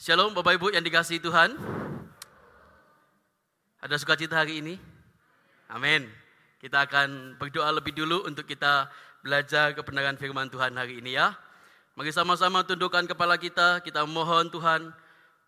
[0.00, 1.60] Shalom Bapak Ibu yang dikasihi Tuhan.
[3.84, 4.80] Ada sukacita hari ini?
[5.68, 6.08] Amin.
[6.56, 8.88] Kita akan berdoa lebih dulu untuk kita
[9.20, 11.36] belajar kebenaran firman Tuhan hari ini ya.
[12.00, 14.88] Mari sama-sama tundukkan kepala kita, kita mohon Tuhan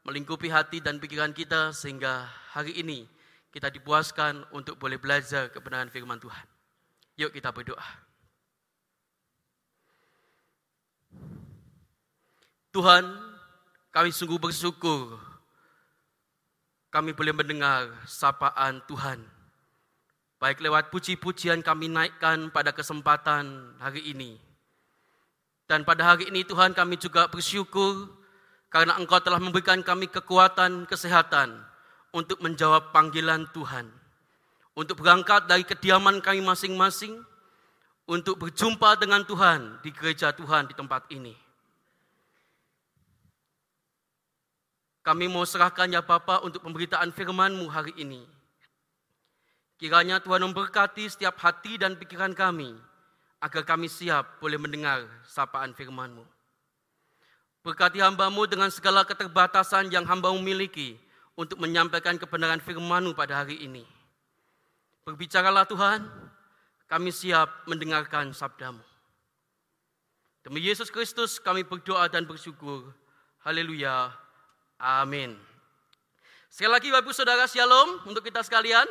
[0.04, 3.09] melingkupi hati dan pikiran kita sehingga hari ini
[3.57, 6.45] kita dipuaskan untuk boleh belajar kebenaran firman Tuhan.
[7.16, 7.89] Yuk kita berdoa.
[12.77, 13.32] Tuhan,
[13.93, 15.20] kami sungguh bersyukur
[16.93, 19.25] kami boleh mendengar sapaan Tuhan.
[20.36, 24.36] Baik lewat puji-pujian kami naikkan pada kesempatan hari ini.
[25.64, 28.12] Dan pada hari ini Tuhan kami juga bersyukur
[28.68, 31.64] karena Engkau telah memberikan kami kekuatan, kesehatan
[32.12, 33.89] untuk menjawab panggilan Tuhan.
[34.77, 37.17] Untuk berangkat dari kediaman kami masing-masing,
[38.05, 41.33] untuk berjumpa dengan Tuhan di gereja Tuhan di tempat ini.
[45.02, 48.22] Kami mau serahkan ya Bapa untuk pemberitaan firman-Mu hari ini.
[49.75, 52.70] Kiranya Tuhan memberkati setiap hati dan pikiran kami,
[53.42, 56.22] agar kami siap boleh mendengar sapaan firman-Mu.
[57.67, 60.94] Berkati hamba-Mu dengan segala keterbatasan yang hamba-Mu miliki
[61.34, 63.83] untuk menyampaikan kebenaran firman-Mu pada hari ini.
[65.03, 66.06] Berbicaralah Tuhan,
[66.87, 68.87] kami siap mendengarkan sabda-Mu.
[70.47, 72.94] Demi Yesus Kristus kami berdoa dan bersyukur.
[73.42, 74.22] Haleluya.
[74.83, 75.38] Amin.
[76.50, 78.83] Sekali lagi Bapak Saudara Shalom untuk kita sekalian.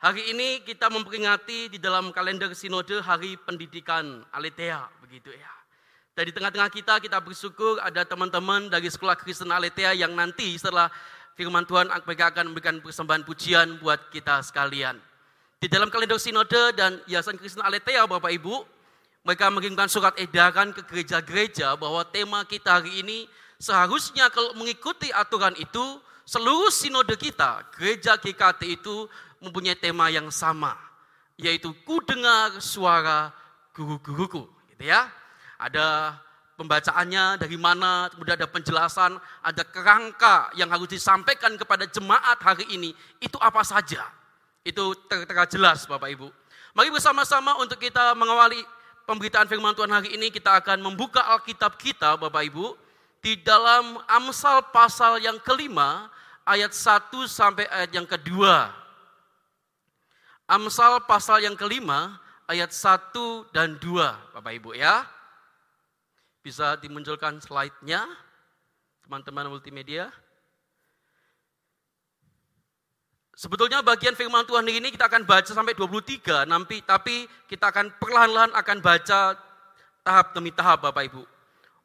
[0.00, 5.52] Hari ini kita memperingati di dalam kalender sinode Hari Pendidikan Aletea begitu ya.
[6.16, 10.88] Dan di tengah-tengah kita kita bersyukur ada teman-teman dari Sekolah Kristen Aletea yang nanti setelah
[11.36, 14.96] firman Tuhan mereka akan memberikan persembahan pujian buat kita sekalian.
[15.60, 18.64] Di dalam kalender sinode dan Yayasan Kristen Aletea Bapak Ibu,
[19.20, 23.28] mereka mengirimkan surat edaran ke gereja-gereja bahwa tema kita hari ini
[23.58, 29.08] Seharusnya kalau mengikuti aturan itu, seluruh sinode kita, gereja GKT itu
[29.44, 30.76] mempunyai tema yang sama,
[31.36, 33.32] yaitu ku dengar suara
[33.76, 35.08] guru-guruku, gitu ya.
[35.60, 36.18] Ada
[36.56, 42.90] pembacaannya dari mana, kemudian ada penjelasan, ada kerangka yang harus disampaikan kepada jemaat hari ini,
[43.20, 44.06] itu apa saja.
[44.64, 46.28] Itu tertera jelas Bapak Ibu.
[46.74, 48.64] Mari bersama-sama untuk kita mengawali
[49.04, 52.83] pemberitaan firman Tuhan hari ini, kita akan membuka Alkitab kita Bapak Ibu,
[53.24, 56.12] di dalam Amsal pasal yang kelima
[56.44, 58.68] ayat 1 sampai ayat yang kedua.
[60.44, 65.08] Amsal pasal yang kelima ayat 1 dan 2 Bapak Ibu ya.
[66.44, 68.04] Bisa dimunculkan slide-nya
[69.08, 70.12] teman-teman multimedia.
[73.32, 78.52] Sebetulnya bagian firman Tuhan ini kita akan baca sampai 23 nanti tapi kita akan perlahan-lahan
[78.52, 79.32] akan baca
[80.04, 81.24] tahap demi tahap Bapak Ibu.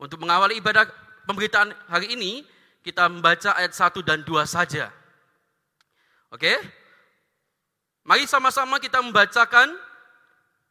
[0.04, 2.42] Untuk mengawali ibadah pemberitaan hari ini
[2.82, 4.90] kita membaca ayat 1 dan 2 saja.
[6.34, 6.58] Oke?
[8.02, 9.78] Mari sama-sama kita membacakan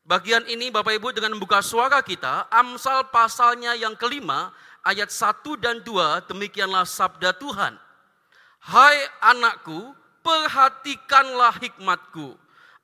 [0.02, 2.50] bagian ini Bapak Ibu dengan membuka suara kita.
[2.50, 4.50] Amsal pasalnya yang kelima
[4.82, 7.78] ayat 1 dan 2 demikianlah sabda Tuhan.
[8.58, 9.94] Hai anakku,
[10.26, 12.34] perhatikanlah hikmatku.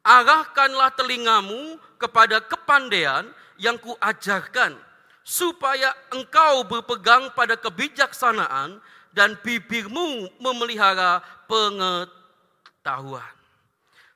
[0.07, 3.27] Arahkanlah telingamu kepada kepandaian
[3.59, 4.79] yang kuajarkan
[5.25, 8.79] supaya engkau berpegang pada kebijaksanaan
[9.17, 13.33] dan bibirmu memelihara pengetahuan.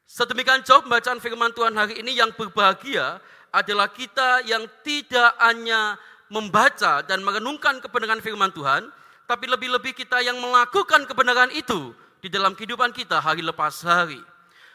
[0.05, 5.97] Sedemikian jauh pembacaan firman Tuhan hari ini yang berbahagia adalah kita yang tidak hanya
[6.29, 8.93] membaca dan merenungkan kebenaran firman Tuhan,
[9.25, 14.21] tapi lebih-lebih kita yang melakukan kebenaran itu di dalam kehidupan kita hari lepas hari.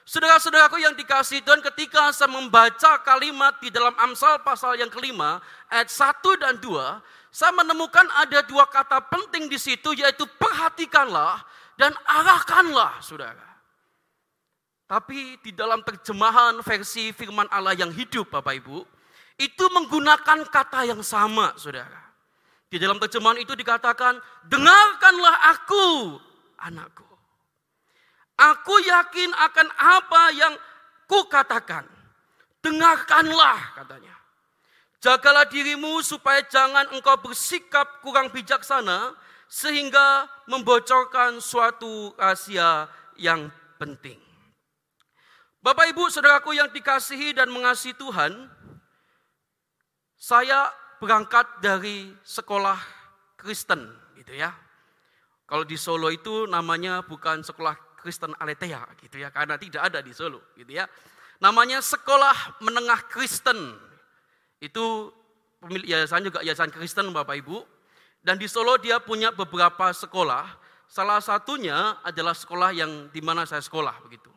[0.03, 5.39] Saudara-saudaraku yang dikasih Tuhan ketika saya membaca kalimat di dalam Amsal pasal yang kelima
[5.71, 11.41] ayat 1 dan 2, saya menemukan ada dua kata penting di situ yaitu perhatikanlah
[11.79, 13.47] dan arahkanlah saudara.
[14.85, 18.85] Tapi di dalam terjemahan versi firman Allah yang hidup Bapak Ibu,
[19.39, 22.03] itu menggunakan kata yang sama saudara.
[22.67, 26.19] Di dalam terjemahan itu dikatakan, dengarkanlah aku
[26.59, 27.12] anakku.
[28.33, 30.53] Aku yakin akan apa yang
[31.05, 31.85] ku katakan.
[32.63, 34.15] Dengarkanlah katanya.
[35.03, 39.11] Jagalah dirimu supaya jangan engkau bersikap kurang bijaksana
[39.51, 42.87] sehingga membocorkan suatu rahasia
[43.19, 44.17] yang penting.
[45.59, 48.47] Bapak Ibu Saudaraku yang dikasihi dan mengasihi Tuhan,
[50.15, 50.71] saya
[51.03, 52.79] berangkat dari sekolah
[53.35, 54.55] Kristen gitu ya.
[55.43, 60.11] Kalau di Solo itu namanya bukan sekolah Kristen Aletea gitu ya, karena tidak ada di
[60.11, 60.83] Solo gitu ya.
[61.39, 63.79] Namanya Sekolah Menengah Kristen.
[64.59, 65.15] Itu
[65.63, 67.63] pemilik yayasan juga yayasan Kristen Bapak Ibu.
[68.19, 70.59] Dan di Solo dia punya beberapa sekolah.
[70.87, 74.29] Salah satunya adalah sekolah yang di mana saya sekolah begitu.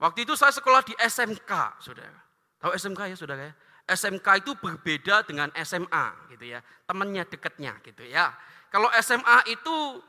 [0.00, 2.20] Waktu itu saya sekolah di SMK, saudara.
[2.60, 3.52] Tahu SMK ya, saudara ya?
[3.90, 6.60] SMK itu berbeda dengan SMA, gitu ya.
[6.88, 8.32] Temannya dekatnya, gitu ya.
[8.70, 10.00] Kalau SMA itu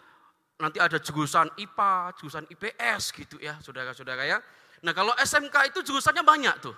[0.61, 4.37] nanti ada jurusan IPA, jurusan IPS, gitu ya, saudara-saudara ya.
[4.85, 6.77] Nah kalau SMK itu jurusannya banyak tuh.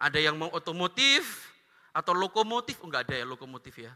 [0.00, 1.50] Ada yang mau otomotif
[1.94, 3.92] atau lokomotif, enggak ada ya lokomotif ya.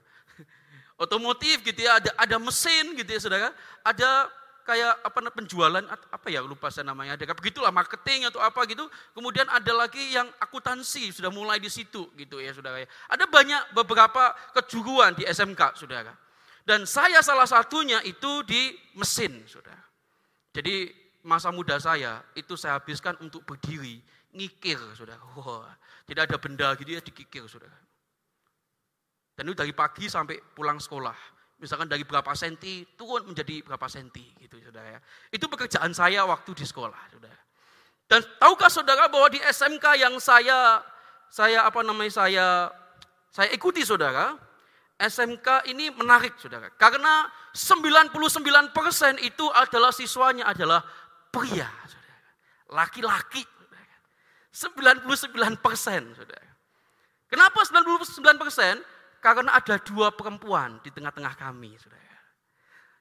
[1.05, 3.51] otomotif gitu ya, ada ada mesin gitu ya saudara,
[3.83, 4.31] ada
[4.65, 9.45] kayak apa penjualan apa ya lupa saya namanya ada begitulah marketing atau apa gitu kemudian
[9.53, 14.33] ada lagi yang akuntansi sudah mulai di situ gitu ya saudara ya ada banyak beberapa
[14.57, 16.17] kejuruan di SMK saudara
[16.65, 19.85] dan saya salah satunya itu di mesin saudara
[20.53, 20.91] jadi
[21.25, 24.01] masa muda saya itu saya habiskan untuk berdiri
[24.33, 25.69] ngikir saudara wah
[26.05, 27.85] tidak ada benda gitu ya dikikir saudara
[29.35, 31.15] dan itu dari pagi sampai pulang sekolah.
[31.59, 35.01] Misalkan dari berapa senti turun menjadi berapa senti gitu saudara ya.
[35.31, 37.39] Itu pekerjaan saya waktu di sekolah saudara.
[38.07, 40.83] Dan tahukah saudara bahwa di SMK yang saya
[41.31, 42.47] saya apa namanya saya
[43.35, 44.39] saya ikuti saudara,
[44.95, 46.71] SMK ini menarik saudara.
[46.79, 50.81] Karena 99% itu adalah siswanya adalah
[51.35, 51.67] pria.
[52.71, 53.97] Laki-laki saudara.
[54.55, 56.51] 99% saudara.
[57.27, 58.95] Kenapa 99%?
[59.19, 62.05] Karena ada dua perempuan di tengah-tengah kami, saudara.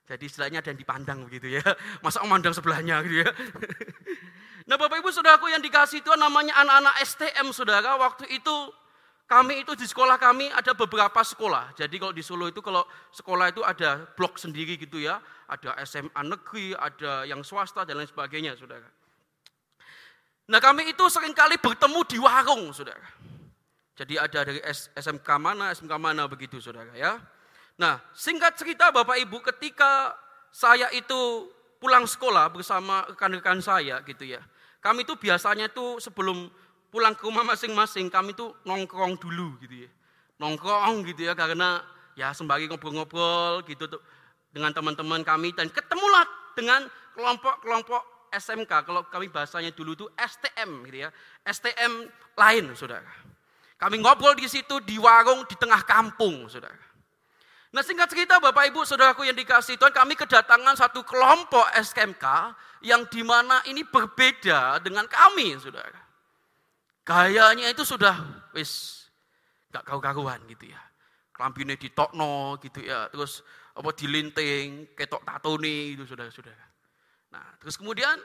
[0.04, 1.64] Jadi istilahnya ada yang dipandang begitu ya.
[2.04, 3.32] Masa memandang sebelahnya gitu ya.
[4.64, 8.00] Nah Bapak Ibu Saudaraku yang dikasih itu namanya anak-anak STM saudara.
[8.00, 8.56] Waktu itu
[9.34, 11.74] kami itu di sekolah kami ada beberapa sekolah.
[11.74, 15.18] Jadi kalau di Solo itu kalau sekolah itu ada blok sendiri gitu ya.
[15.50, 18.86] Ada SMA negeri, ada yang swasta dan lain sebagainya saudara.
[20.54, 23.10] Nah kami itu sering kali bertemu di warung saudara.
[23.98, 24.62] Jadi ada dari
[24.94, 27.18] SMK mana, SMK mana begitu saudara ya.
[27.82, 30.14] Nah singkat cerita Bapak Ibu ketika
[30.54, 31.50] saya itu
[31.82, 34.46] pulang sekolah bersama rekan-rekan saya gitu ya.
[34.78, 36.54] Kami itu biasanya itu sebelum
[36.94, 39.90] pulang ke rumah masing-masing kami itu nongkrong dulu gitu ya.
[40.38, 41.82] Nongkrong gitu ya karena
[42.14, 43.98] ya sembari ngobrol-ngobrol gitu tuh
[44.54, 46.86] dengan teman-teman kami dan ketemulah dengan
[47.18, 51.10] kelompok-kelompok SMK kalau kami bahasanya dulu itu STM gitu ya.
[51.50, 52.06] STM
[52.38, 53.10] lain saudara.
[53.82, 56.78] Kami ngobrol di situ di warung di tengah kampung, saudara.
[57.74, 62.54] Nah singkat cerita Bapak Ibu Saudaraku yang dikasih Tuhan, kami kedatangan satu kelompok SKMK
[62.86, 66.03] yang di mana ini berbeda dengan kami, saudara.
[67.04, 68.16] Gayanya itu sudah
[68.56, 69.04] wis
[69.72, 70.80] gak kau-karuan gitu ya.
[71.36, 76.66] Kelampinnya ditokno gitu ya, terus apa dilinting, ketok tatoni itu saudara-saudara.
[77.34, 78.16] Nah terus kemudian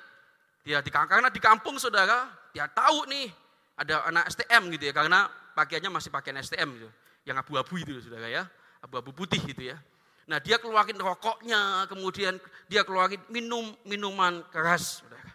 [0.62, 3.32] dia di karena di kampung saudara, dia tahu nih
[3.80, 5.24] ada anak STM gitu ya, karena
[5.56, 6.90] pakaiannya masih pakaian STM gitu.
[7.24, 8.44] Yang abu-abu itu saudara ya.
[8.84, 9.80] Abu-abu putih gitu ya.
[10.28, 12.36] Nah dia keluarin rokoknya, kemudian
[12.68, 15.27] dia keluarin minum minuman keras, saudara.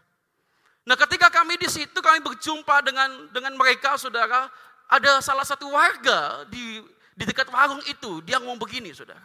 [0.84, 4.52] Nah ketika kami di situ kami berjumpa dengan dengan mereka, saudara,
[4.92, 6.84] ada salah satu warga di
[7.16, 9.24] di dekat warung itu, dia ngomong begini, saudara.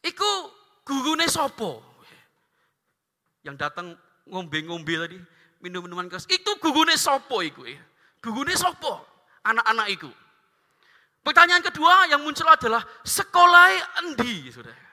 [0.00, 0.48] Iku
[0.86, 1.84] gurune sopo.
[3.44, 3.86] Yang datang
[4.24, 5.18] ngombe-ngombe tadi,
[5.60, 6.24] minum minuman keras.
[6.30, 7.82] Itu gurune sopo iku ya.
[8.24, 9.04] Gurune sopo
[9.44, 10.10] anak-anak itu.
[11.20, 14.88] Pertanyaan kedua yang muncul adalah sekolah endi, saudara.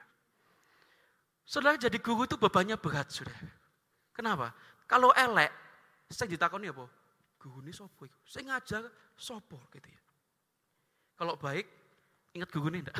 [1.45, 3.39] Saudara jadi guru itu bebannya berat, saudara.
[4.11, 4.51] Kenapa?
[4.89, 5.53] Kalau elek,
[6.09, 6.85] saya ditakoni apa?
[7.41, 8.05] Guru ini sopo?
[8.25, 8.83] Saya ngajar
[9.17, 10.01] sopo gitu ya.
[11.15, 11.65] Kalau baik,
[12.35, 12.97] ingat guru ini enggak?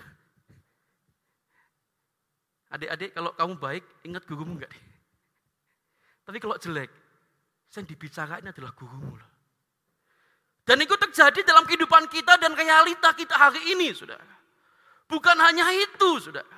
[2.76, 4.74] Adik-adik, kalau kamu baik, ingat gurumu enggak?
[6.26, 6.90] Tapi kalau jelek,
[7.70, 9.32] saya dibicarain adalah gurumu loh.
[10.66, 14.26] Dan itu terjadi dalam kehidupan kita dan realita kita hari ini, saudara.
[15.06, 16.58] Bukan hanya itu, saudara.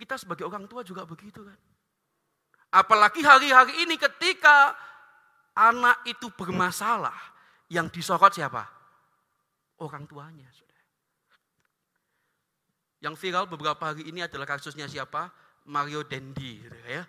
[0.00, 1.60] Kita sebagai orang tua juga begitu kan.
[2.72, 4.72] Apalagi hari-hari ini ketika
[5.60, 7.16] anak itu bermasalah,
[7.68, 8.64] yang disorot siapa?
[9.84, 10.84] Orang tuanya, saudara.
[13.04, 15.28] Yang viral beberapa hari ini adalah kasusnya siapa?
[15.68, 17.04] Mario Dendi, saudara ya.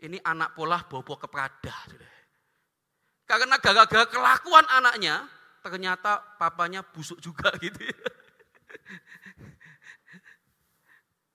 [0.00, 2.18] Ini anak pola bobo keprada, saudara.
[3.26, 5.22] Karena gara-gara kelakuan anaknya,
[5.62, 7.98] ternyata papanya busuk juga gitu ya.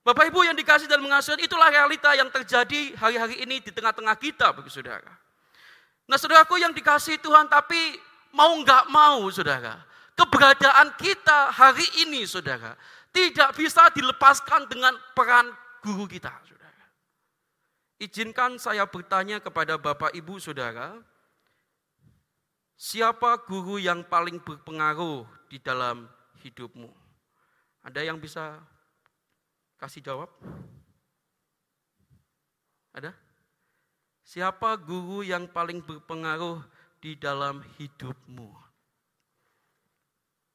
[0.05, 4.53] Bapak Ibu yang dikasih dan mengasihi, itulah realita yang terjadi hari-hari ini di tengah-tengah kita,
[4.53, 5.24] bagi saudara.
[6.05, 7.97] Nah saudaraku yang dikasih Tuhan, tapi
[8.33, 9.81] mau nggak mau saudara,
[10.13, 12.77] keberadaan kita hari ini saudara,
[13.09, 15.49] tidak bisa dilepaskan dengan peran
[15.81, 16.85] guru kita saudara.
[17.97, 21.01] Izinkan saya bertanya kepada Bapak Ibu saudara,
[22.75, 26.11] Siapa guru yang paling berpengaruh di dalam
[26.43, 26.91] hidupmu?
[27.87, 28.59] Ada yang bisa
[29.75, 30.31] Kasih jawab.
[32.95, 33.11] Ada?
[34.25, 36.57] Siapa guru yang paling berpengaruh
[36.97, 38.49] di dalam hidupmu?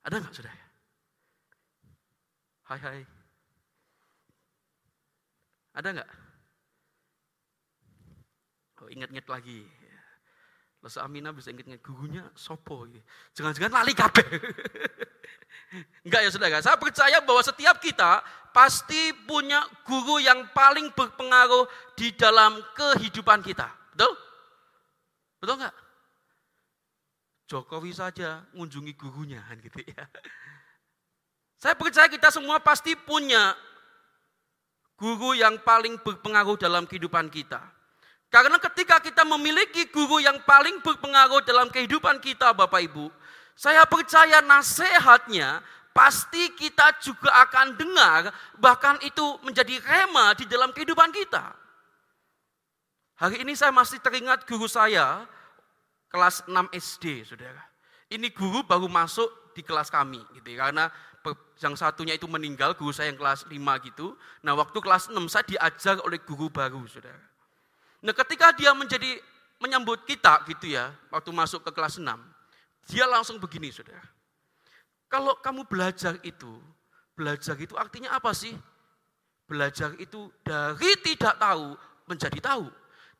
[0.03, 0.57] Ada nggak sudah?
[2.67, 3.01] Hai hai.
[5.79, 6.11] Ada nggak?
[8.83, 9.63] Oh, ingat-ingat lagi.
[10.81, 12.89] Lalu Amina bisa ingat-ingat gurunya sopo.
[13.37, 14.25] Jangan-jangan lali kabeh.
[16.09, 22.11] Enggak ya saudara, saya percaya bahwa setiap kita pasti punya guru yang paling berpengaruh di
[22.17, 23.69] dalam kehidupan kita.
[23.95, 24.13] Betul?
[25.41, 25.77] Betul enggak?
[27.47, 30.05] Jokowi saja mengunjungi gurunya kan gitu ya.
[31.61, 33.53] Saya percaya kita semua pasti punya
[34.97, 37.61] guru yang paling berpengaruh dalam kehidupan kita.
[38.31, 43.11] Karena ketika kita memiliki guru yang paling berpengaruh dalam kehidupan kita Bapak Ibu,
[43.59, 45.59] saya percaya nasihatnya
[45.91, 48.31] pasti kita juga akan dengar,
[48.63, 51.59] bahkan itu menjadi rema di dalam kehidupan kita.
[53.19, 55.27] Hari ini saya masih teringat guru saya,
[56.09, 57.67] kelas 6 SD, saudara.
[58.09, 60.71] Ini guru baru masuk di kelas kami, gitu ya.
[60.71, 60.87] karena
[61.61, 63.59] yang satunya itu meninggal, guru saya yang kelas 5
[63.91, 64.15] gitu.
[64.47, 67.21] Nah waktu kelas 6 saya diajar oleh guru baru, saudara.
[68.01, 69.21] Nah ketika dia menjadi
[69.61, 72.09] menyambut kita gitu ya, waktu masuk ke kelas 6,
[72.89, 74.01] dia langsung begini saudara.
[75.11, 76.49] Kalau kamu belajar itu,
[77.13, 78.57] belajar itu artinya apa sih?
[79.45, 81.77] Belajar itu dari tidak tahu
[82.09, 82.67] menjadi tahu.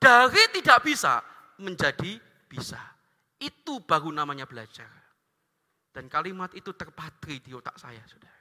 [0.01, 1.21] Dari tidak bisa
[1.61, 2.17] menjadi
[2.49, 2.81] bisa.
[3.37, 4.89] Itu baru namanya belajar.
[5.91, 8.41] Dan kalimat itu terpatri di otak saya, saudara.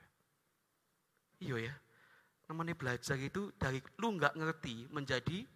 [1.42, 1.76] Iya ya,
[2.52, 5.48] namanya belajar itu dari lu nggak ngerti menjadi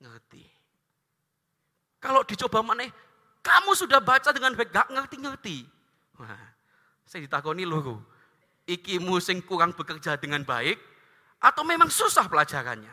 [0.00, 0.44] ngerti.
[2.00, 2.88] Kalau dicoba mana,
[3.44, 5.68] kamu sudah baca dengan baik, gak ngerti-ngerti.
[7.04, 8.00] Saya ditakoni loh,
[8.64, 10.80] iki musing kurang bekerja dengan baik,
[11.40, 12.92] atau memang susah pelajarannya.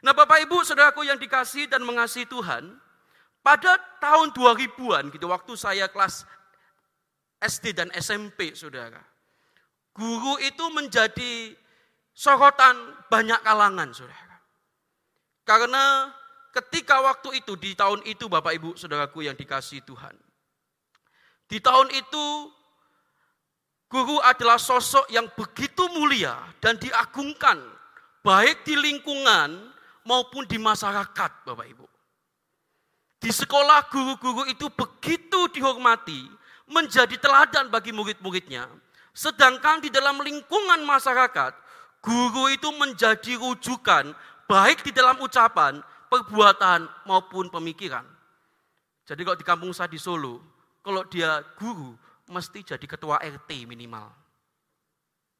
[0.00, 2.76] Nah Bapak Ibu, saudaraku yang dikasih dan mengasihi Tuhan,
[3.40, 6.28] pada tahun 2000-an gitu, waktu saya kelas
[7.40, 9.00] SD dan SMP, saudara.
[9.96, 11.56] Guru itu menjadi
[12.12, 12.76] sorotan
[13.08, 14.29] banyak kalangan, saudara.
[15.50, 16.06] Karena
[16.54, 20.14] ketika waktu itu, di tahun itu Bapak Ibu Saudaraku yang dikasih Tuhan.
[21.50, 22.26] Di tahun itu,
[23.90, 27.58] guru adalah sosok yang begitu mulia dan diagungkan,
[28.22, 29.74] baik di lingkungan
[30.06, 31.86] maupun di masyarakat Bapak Ibu.
[33.18, 36.30] Di sekolah guru-guru itu begitu dihormati,
[36.70, 38.70] menjadi teladan bagi murid-muridnya.
[39.10, 41.58] Sedangkan di dalam lingkungan masyarakat,
[41.98, 44.14] guru itu menjadi rujukan
[44.50, 45.78] baik di dalam ucapan,
[46.10, 48.02] perbuatan maupun pemikiran.
[49.06, 50.42] Jadi kalau di kampung saya di Solo,
[50.82, 51.94] kalau dia guru,
[52.26, 54.10] mesti jadi ketua RT minimal.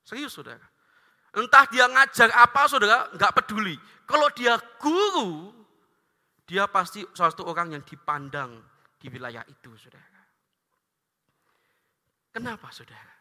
[0.06, 0.62] Serius saudara.
[1.34, 3.74] Entah dia ngajar apa saudara, nggak peduli.
[4.06, 5.54] Kalau dia guru,
[6.46, 8.58] dia pasti salah satu orang yang dipandang
[8.98, 10.22] di wilayah itu saudara.
[12.30, 13.14] Kenapa saudara?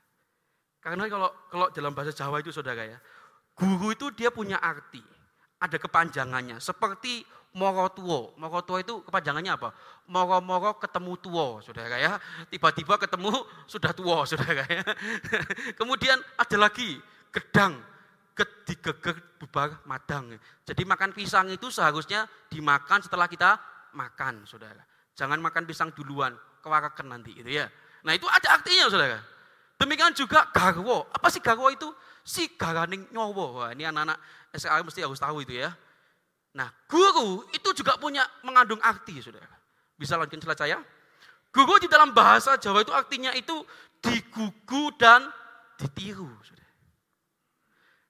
[0.82, 2.98] Karena kalau kalau dalam bahasa Jawa itu saudara ya,
[3.54, 5.02] guru itu dia punya arti,
[5.60, 6.58] ada kepanjangannya.
[6.64, 8.34] Seperti moro tuo.
[8.40, 9.70] Moro tuo itu kepanjangannya apa?
[10.10, 12.18] Moro-moro ketemu tuo, saudara ya.
[12.50, 13.32] Tiba-tiba ketemu
[13.68, 14.84] sudah tua, saudara ya.
[15.76, 16.98] Kemudian ada lagi
[17.30, 17.78] gedang,
[18.66, 20.38] digeger bubar madang.
[20.64, 23.60] Jadi makan pisang itu seharusnya dimakan setelah kita
[23.94, 24.82] makan, saudara.
[25.18, 26.32] Jangan makan pisang duluan,
[26.64, 27.68] kewarakan nanti itu ya.
[28.08, 29.20] Nah itu ada artinya saudara.
[29.80, 31.08] Demikian juga garwo.
[31.12, 31.88] Apa sih garwo itu?
[32.24, 33.64] Si garaning nyowo.
[33.64, 34.20] Wah, ini anak-anak
[34.54, 35.74] SKA mesti harus tahu itu ya.
[36.58, 39.50] Nah guru itu juga punya mengandung arti saudara.
[39.94, 40.78] Bisa lanjutkan slide saya?
[41.50, 43.62] Guru di dalam bahasa Jawa itu artinya itu
[44.02, 45.30] digugu dan
[45.78, 46.30] ditiru.
[46.42, 46.74] Saudara.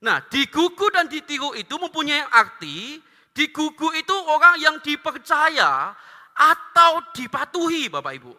[0.05, 3.03] Nah digugu dan ditiru itu mempunyai arti,
[3.36, 5.91] digugu itu orang yang dipercaya
[6.39, 8.34] atau dipatuhi Bapak Ibu.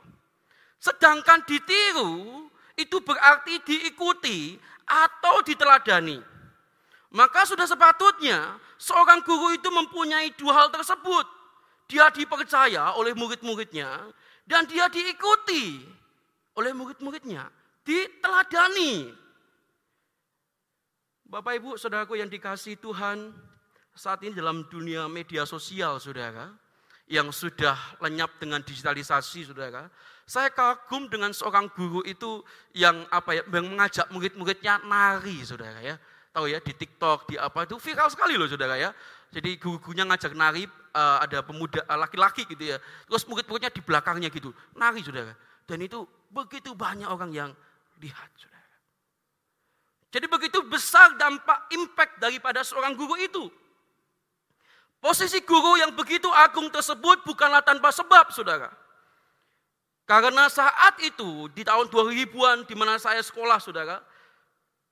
[0.81, 2.49] Sedangkan ditiru
[2.81, 4.57] itu berarti diikuti
[4.89, 6.40] atau diteladani.
[7.11, 11.27] Maka sudah sepatutnya seorang guru itu mempunyai dua hal tersebut.
[11.91, 13.99] Dia dipercaya oleh murid-muridnya
[14.47, 15.83] dan dia diikuti
[16.55, 17.51] oleh murid-muridnya.
[17.83, 19.11] Diteladani.
[21.27, 23.35] Bapak Ibu, saudaraku yang dikasih Tuhan,
[23.95, 26.51] saat ini dalam dunia media sosial, saudara,
[27.11, 29.91] yang sudah lenyap dengan digitalisasi, saudara,
[30.27, 35.99] saya kagum dengan seorang guru itu yang apa ya, yang mengajak murid-muridnya nari, saudara ya.
[36.31, 38.95] Tahu ya di TikTok, di apa itu viral sekali loh, saudara ya.
[39.35, 40.63] Jadi guru-gurunya ngajak nari,
[40.95, 42.79] uh, ada pemuda uh, laki-laki gitu ya.
[43.11, 45.35] Terus murid-muridnya di belakangnya gitu, nari, saudara.
[45.67, 47.51] Dan itu begitu banyak orang yang
[47.99, 48.71] lihat, saudara.
[50.11, 53.51] Jadi begitu besar dampak impact daripada seorang guru itu.
[55.01, 58.71] Posisi guru yang begitu agung tersebut bukanlah tanpa sebab, saudara.
[60.05, 64.03] Karena saat itu, di tahun 2000-an di mana saya sekolah, saudara,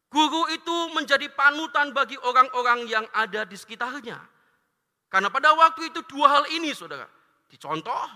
[0.08, 4.18] guru itu menjadi panutan bagi orang-orang yang ada di sekitarnya.
[5.08, 7.08] Karena pada waktu itu dua hal ini, saudara,
[7.48, 8.08] dicontoh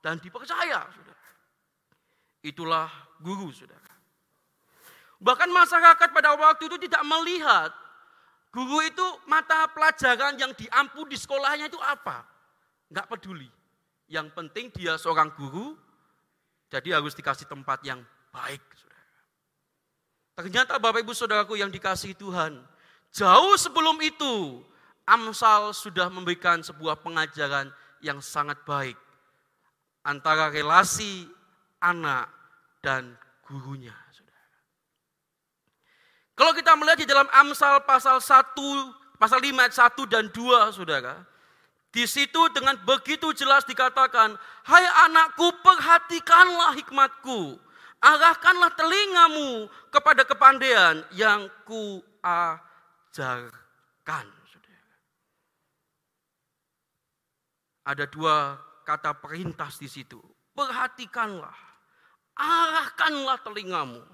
[0.00, 1.24] dan dipercaya, saudara.
[2.40, 2.88] Itulah
[3.20, 3.92] guru, saudara.
[5.18, 7.74] Bahkan masyarakat pada waktu itu tidak melihat
[8.54, 12.24] guru itu mata pelajaran yang diampu di sekolahnya itu apa.
[12.88, 13.50] Enggak peduli.
[14.08, 15.76] Yang penting dia seorang guru,
[16.72, 18.00] jadi harus dikasih tempat yang
[18.32, 18.64] baik.
[18.72, 18.87] Saudara.
[20.38, 22.62] Ternyata Bapak Ibu Saudaraku yang dikasih Tuhan,
[23.10, 24.62] jauh sebelum itu
[25.02, 28.94] Amsal sudah memberikan sebuah pengajaran yang sangat baik
[30.06, 31.26] antara relasi
[31.82, 32.30] anak
[32.86, 33.98] dan gurunya.
[36.38, 38.54] Kalau kita melihat di dalam Amsal pasal 1,
[39.18, 41.18] pasal 5 ayat 1 dan 2, Saudara.
[41.90, 47.58] Di situ dengan begitu jelas dikatakan, "Hai anakku, perhatikanlah hikmatku.
[47.98, 52.76] Arahkanlah telingamu kepada kepandaian yang kuajarkan."
[57.88, 60.20] Ada dua kata perintah di situ.
[60.52, 61.56] Perhatikanlah,
[62.36, 64.04] arahkanlah telingamu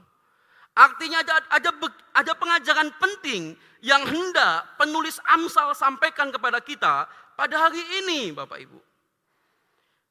[0.74, 1.70] Artinya ada, ada,
[2.18, 7.06] ada pengajaran penting yang hendak penulis Amsal sampaikan kepada kita
[7.38, 8.82] pada hari ini Bapak Ibu.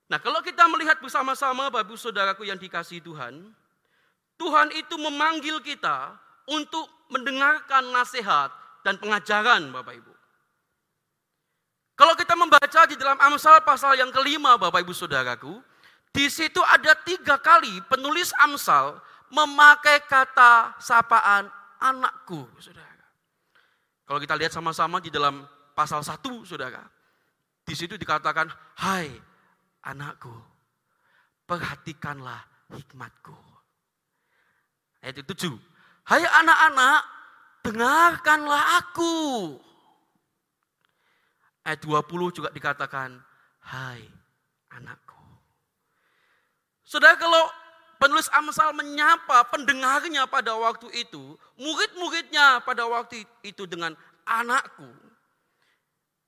[0.07, 3.51] Nah kalau kita melihat bersama-sama Bapak Ibu Saudaraku yang dikasih Tuhan,
[4.43, 6.19] Tuhan itu memanggil kita
[6.51, 8.51] untuk mendengarkan nasihat
[8.83, 10.11] dan pengajaran Bapak Ibu.
[11.95, 15.63] Kalau kita membaca di dalam Amsal pasal yang kelima Bapak Ibu Saudaraku,
[16.11, 18.99] di situ ada tiga kali penulis Amsal
[19.31, 21.47] memakai kata sapaan
[21.79, 22.99] anakku, saudara.
[24.03, 26.83] Kalau kita lihat sama-sama di dalam pasal 1, saudara.
[27.63, 28.51] Di situ dikatakan,
[28.83, 29.07] hai
[29.87, 30.35] anakku,
[31.47, 32.43] perhatikanlah
[32.75, 33.52] hikmatku.
[35.03, 35.51] Ayat 7,
[36.07, 36.99] hai anak-anak,
[37.67, 39.15] dengarkanlah aku.
[41.67, 43.19] Ayat 20 juga dikatakan,
[43.67, 44.07] hai
[44.71, 45.19] anakku.
[46.87, 47.51] Saudara kalau
[48.03, 53.95] Penulis Amsal menyapa pendengarnya pada waktu itu, murid-muridnya pada waktu itu dengan
[54.27, 54.91] anakku.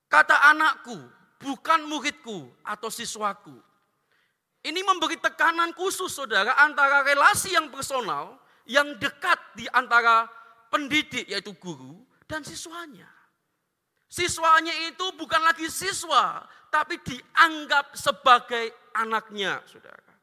[0.08, 0.96] Kata anakku,
[1.44, 3.52] bukan muridku atau siswaku.
[4.64, 10.30] Ini memberi tekanan khusus saudara antara relasi yang personal, yang dekat di antara
[10.74, 13.08] pendidik yaitu guru dan siswanya.
[14.06, 20.14] Siswanya itu bukan lagi siswa, tapi dianggap sebagai anaknya, saudara.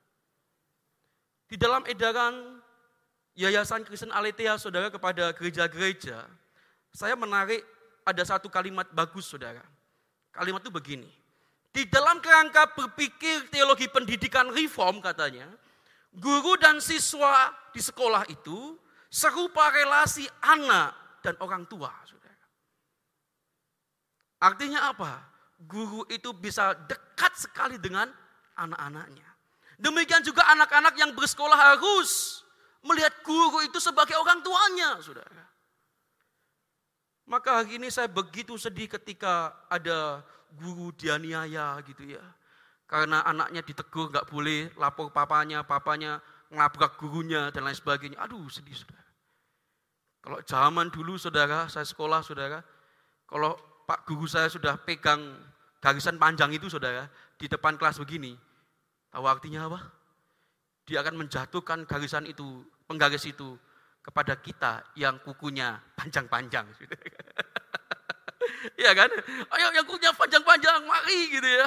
[1.51, 2.63] Di dalam edaran
[3.37, 6.25] Yayasan Kristen Aletheia, saudara, kepada gereja-gereja,
[6.93, 7.65] saya menarik
[8.05, 9.65] ada satu kalimat bagus, saudara.
[10.33, 11.09] Kalimat itu begini.
[11.73, 15.49] Di dalam kerangka berpikir teologi pendidikan reform katanya,
[16.17, 18.77] guru dan siswa di sekolah itu
[19.09, 21.93] serupa relasi anak dan orang tua.
[24.43, 25.23] Artinya apa?
[25.63, 28.11] Guru itu bisa dekat sekali dengan
[28.59, 29.29] anak-anaknya.
[29.79, 32.43] Demikian juga anak-anak yang bersekolah harus
[32.83, 35.47] melihat guru itu sebagai orang tuanya, saudara.
[37.31, 40.27] Maka hari ini saya begitu sedih ketika ada
[40.59, 42.23] guru dianiaya gitu ya.
[42.93, 46.21] Karena anaknya ditegur nggak boleh lapor papanya, papanya
[46.53, 48.21] ngelabrak gurunya dan lain sebagainya.
[48.21, 49.09] Aduh sedih saudara.
[50.21, 52.61] Kalau zaman dulu saudara, saya sekolah saudara,
[53.25, 53.57] kalau
[53.89, 55.25] pak guru saya sudah pegang
[55.81, 57.09] garisan panjang itu saudara,
[57.41, 58.37] di depan kelas begini,
[59.13, 59.81] Tahu artinya apa?
[60.89, 63.61] Dia akan menjatuhkan garisan itu, penggaris itu
[64.01, 66.65] kepada kita yang kukunya panjang-panjang.
[68.79, 69.11] Iya kan?
[69.53, 71.67] Ayo yang kukunya panjang-panjang, mari gitu ya.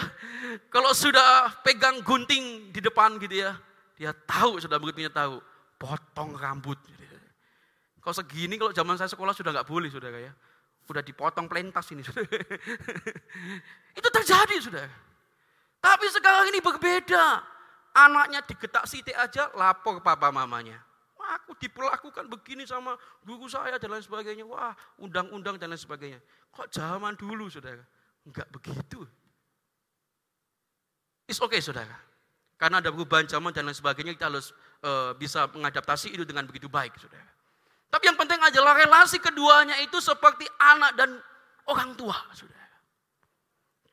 [0.71, 3.55] Kalau sudah pegang gunting di depan gitu ya,
[3.95, 5.39] dia tahu, sudah begitu tahu,
[5.79, 6.79] potong rambut.
[6.88, 7.19] Gitu ya.
[7.99, 10.33] Kalau segini, kalau zaman saya sekolah sudah nggak boleh, sudah ya.
[10.85, 12.05] Udah dipotong pelentas ini.
[12.05, 12.21] Sudah.
[13.97, 14.85] Itu terjadi, sudah.
[15.81, 17.41] Tapi sekarang ini berbeda.
[17.95, 20.77] Anaknya digetak Siti aja lapor papa mamanya.
[21.41, 22.93] Aku diperlakukan begini sama
[23.25, 24.45] guru saya dan lain sebagainya.
[24.45, 26.19] Wah, undang-undang dan lain sebagainya.
[26.53, 27.81] Kok zaman dulu, saudara?
[28.25, 29.01] Enggak begitu.
[31.25, 31.97] It's okay, saudara.
[32.55, 34.53] Karena ada perubahan zaman dan lain sebagainya, kita harus
[34.85, 37.27] uh, bisa mengadaptasi itu dengan begitu baik, saudara.
[37.89, 41.19] Tapi yang penting adalah relasi keduanya itu seperti anak dan
[41.67, 42.77] orang tua, saudara.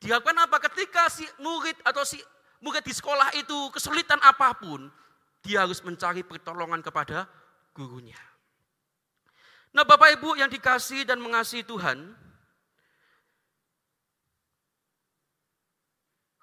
[0.03, 0.57] Dilakukan apa?
[0.71, 2.19] Ketika si murid atau si
[2.59, 4.91] murid di sekolah itu kesulitan apa pun,
[5.43, 7.27] dia harus mencari pertolongan kepada
[7.75, 8.17] gurunya.
[9.75, 12.15] Nah Bapak Ibu yang dikasih dan mengasihi Tuhan,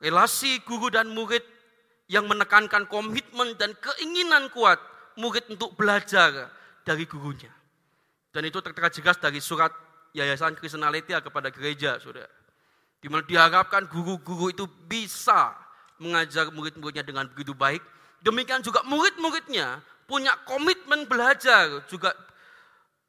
[0.04, 1.42] relasi guru dan murid
[2.10, 4.82] yang menekankan komitmen dan keinginan kuat
[5.16, 6.50] murid untuk belajar
[6.82, 7.52] dari gurunya.
[8.30, 9.70] Dan itu tertera jelas dari surat
[10.10, 12.30] Yayasan Kristen Aletia kepada gereja, saudara.
[12.98, 15.54] Di mana diharapkan guru-guru itu bisa
[16.02, 17.80] mengajar murid-muridnya dengan begitu baik.
[18.20, 22.12] Demikian juga murid-muridnya punya komitmen belajar juga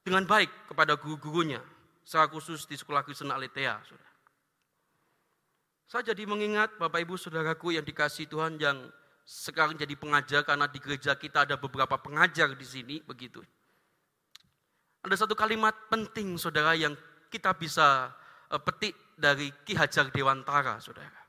[0.06, 1.60] dengan baik kepada guru-gurunya.
[2.02, 3.78] Secara khusus di sekolah Kristen Aletea.
[5.92, 8.88] Saya jadi mengingat Bapak Ibu Saudaraku yang dikasih Tuhan yang
[9.28, 13.44] sekarang jadi pengajar karena di gereja kita ada beberapa pengajar di sini begitu.
[15.02, 16.94] Ada satu kalimat penting saudara yang
[17.32, 18.14] kita bisa
[18.50, 21.21] eh, petik dari Ki Hajar Dewantara, saudara.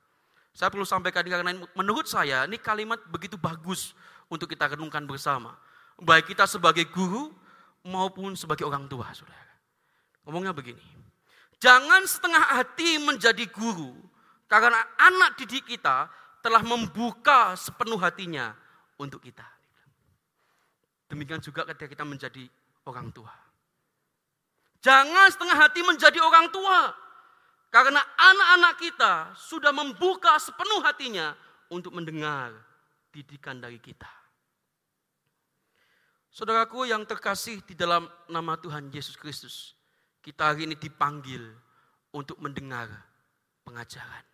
[0.52, 3.96] Saya perlu sampaikan karena menurut saya ini kalimat begitu bagus
[4.28, 5.56] untuk kita renungkan bersama.
[5.96, 7.32] Baik kita sebagai guru
[7.84, 9.52] maupun sebagai orang tua, saudara.
[10.22, 10.84] Ngomongnya begini,
[11.58, 13.96] jangan setengah hati menjadi guru
[14.46, 16.06] karena anak didik kita
[16.44, 18.52] telah membuka sepenuh hatinya
[19.00, 19.46] untuk kita.
[21.08, 22.44] Demikian juga ketika kita menjadi
[22.88, 23.32] orang tua.
[24.82, 26.90] Jangan setengah hati menjadi orang tua.
[27.72, 31.32] Karena anak-anak kita sudah membuka sepenuh hatinya
[31.72, 32.52] untuk mendengar
[33.08, 34.12] didikan dari kita.
[36.28, 39.72] Saudaraku yang terkasih di dalam nama Tuhan Yesus Kristus,
[40.20, 41.40] kita hari ini dipanggil
[42.12, 42.92] untuk mendengar
[43.64, 44.24] pengajaran.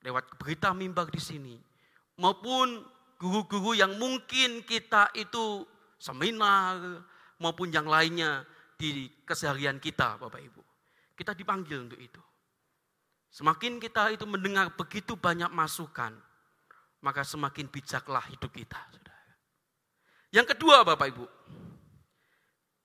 [0.00, 1.56] Lewat berita mimbar di sini,
[2.16, 2.80] maupun
[3.20, 5.68] guru-guru yang mungkin kita itu
[6.00, 7.04] seminar,
[7.36, 8.48] maupun yang lainnya
[8.80, 10.63] di keseharian kita Bapak Ibu.
[11.14, 12.22] Kita dipanggil untuk itu.
[13.30, 16.14] Semakin kita itu mendengar begitu banyak masukan,
[17.02, 18.78] maka semakin bijaklah hidup kita.
[20.30, 21.26] Yang kedua Bapak Ibu,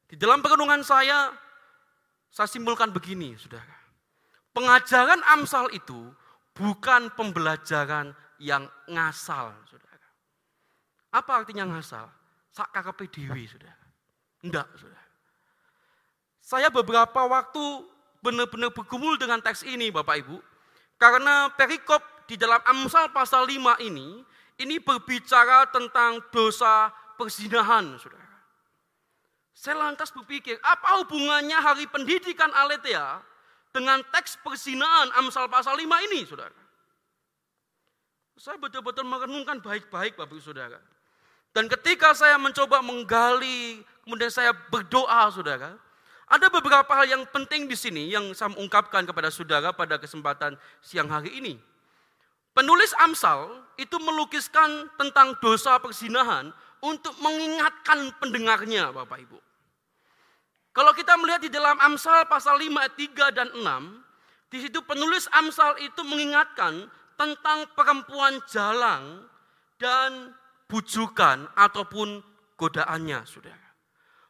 [0.10, 1.30] di dalam perenungan saya,
[2.30, 3.78] saya simpulkan begini saudara.
[4.54, 6.14] Pengajaran Amsal itu
[6.58, 10.10] bukan pembelajaran yang ngasal, saudara.
[11.14, 12.10] Apa artinya ngasal?
[12.50, 12.74] Sak
[13.14, 13.86] dewi, saudara.
[14.42, 15.06] Enggak, saudara.
[16.42, 17.86] Saya beberapa waktu
[18.20, 20.38] benar-benar bergumul dengan teks ini Bapak Ibu.
[21.00, 24.22] Karena perikop di dalam Amsal pasal 5 ini,
[24.60, 28.28] ini berbicara tentang dosa perzinahan, saudara.
[29.56, 33.24] Saya lantas berpikir, apa hubungannya hari pendidikan Aletea
[33.72, 36.60] dengan teks perzinahan Amsal pasal 5 ini, saudara?
[38.40, 40.80] Saya betul-betul merenungkan baik-baik Bapak Ibu Saudara.
[41.52, 45.76] Dan ketika saya mencoba menggali, kemudian saya berdoa Saudara,
[46.30, 51.10] ada beberapa hal yang penting di sini yang saya ungkapkan kepada saudara pada kesempatan siang
[51.10, 51.58] hari ini.
[52.54, 56.54] Penulis Amsal itu melukiskan tentang dosa persinahan
[56.86, 59.40] untuk mengingatkan pendengarnya Bapak Ibu.
[60.70, 65.26] Kalau kita melihat di dalam Amsal pasal 5 ayat 3 dan 6, di situ penulis
[65.34, 66.86] Amsal itu mengingatkan
[67.18, 69.26] tentang perempuan jalang
[69.82, 70.34] dan
[70.70, 72.22] bujukan ataupun
[72.54, 73.69] godaannya, saudara.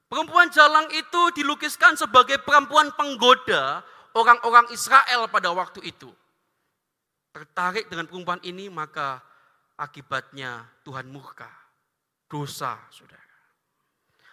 [0.10, 3.86] Perempuan jalang itu dilukiskan sebagai perempuan penggoda
[4.17, 6.10] orang-orang Israel pada waktu itu.
[7.30, 9.22] Tertarik dengan perempuan ini maka
[9.78, 11.48] akibatnya Tuhan murka.
[12.26, 13.30] Dosa, saudara.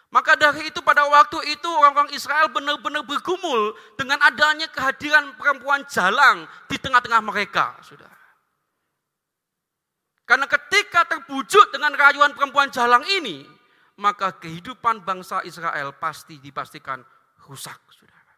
[0.08, 6.48] Maka dari itu pada waktu itu orang-orang Israel benar-benar bergumul dengan adanya kehadiran perempuan jalang
[6.72, 8.16] di tengah-tengah mereka, saudara.
[10.24, 13.44] Karena ketika terbujuk dengan rayuan perempuan jalang ini,
[13.96, 17.00] maka kehidupan bangsa Israel pasti dipastikan
[17.48, 18.34] rusak, saudara.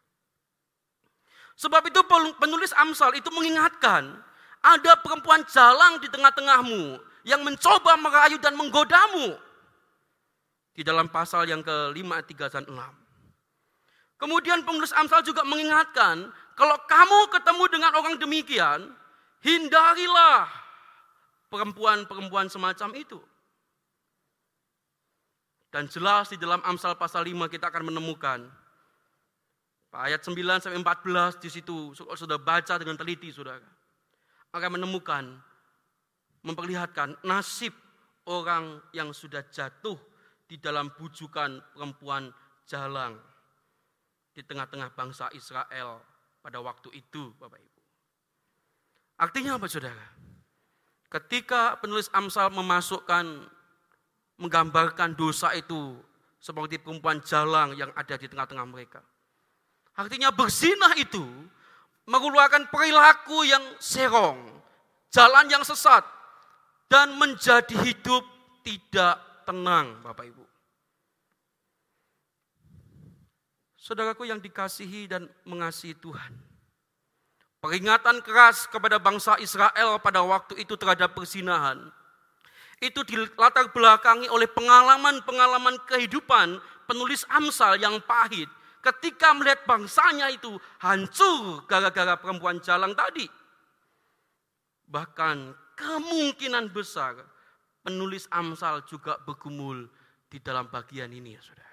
[1.59, 2.01] Sebab itu
[2.39, 4.23] penulis Amsal itu mengingatkan,
[4.63, 9.35] ada perempuan jalang di tengah-tengahmu yang mencoba merayu dan menggodamu.
[10.79, 12.79] Di dalam pasal yang ke-5, 3, dan 6.
[14.19, 18.95] Kemudian penulis Amsal juga mengingatkan, kalau kamu ketemu dengan orang demikian,
[19.43, 20.47] hindarilah
[21.51, 23.19] perempuan-perempuan semacam itu.
[25.69, 28.49] Dan jelas di dalam Amsal pasal 5 kita akan menemukan
[29.93, 33.69] ayat 9 sampai 14 di situ sudah baca dengan teliti Saudara.
[34.57, 35.29] Akan menemukan
[36.41, 37.77] memperlihatkan nasib
[38.25, 40.01] orang yang sudah jatuh
[40.49, 42.33] di dalam bujukan perempuan
[42.65, 43.21] jalang
[44.33, 46.01] di tengah-tengah bangsa Israel
[46.41, 47.81] pada waktu itu, Bapak Ibu.
[49.21, 50.07] Artinya apa, Saudara?
[51.13, 53.45] Ketika penulis Amsal memasukkan
[54.39, 55.99] menggambarkan dosa itu
[56.39, 59.03] seperti perempuan jalang yang ada di tengah-tengah mereka.
[59.99, 61.27] Artinya bersinah itu
[62.07, 64.39] mengeluarkan perilaku yang serong,
[65.11, 66.07] jalan yang sesat,
[66.87, 68.23] dan menjadi hidup
[68.63, 70.45] tidak tenang Bapak Ibu.
[73.77, 76.33] Saudaraku yang dikasihi dan mengasihi Tuhan.
[77.59, 81.91] Peringatan keras kepada bangsa Israel pada waktu itu terhadap persinahan.
[82.79, 88.47] Itu dilatar belakangi oleh pengalaman-pengalaman kehidupan penulis Amsal yang pahit.
[88.79, 93.27] Ketika melihat bangsanya itu hancur gara-gara perempuan jalang tadi.
[94.87, 95.37] Bahkan
[95.75, 97.19] kemungkinan besar
[97.83, 99.91] penulis Amsal juga bergumul
[100.31, 101.69] di dalam bagian ini ya saudara.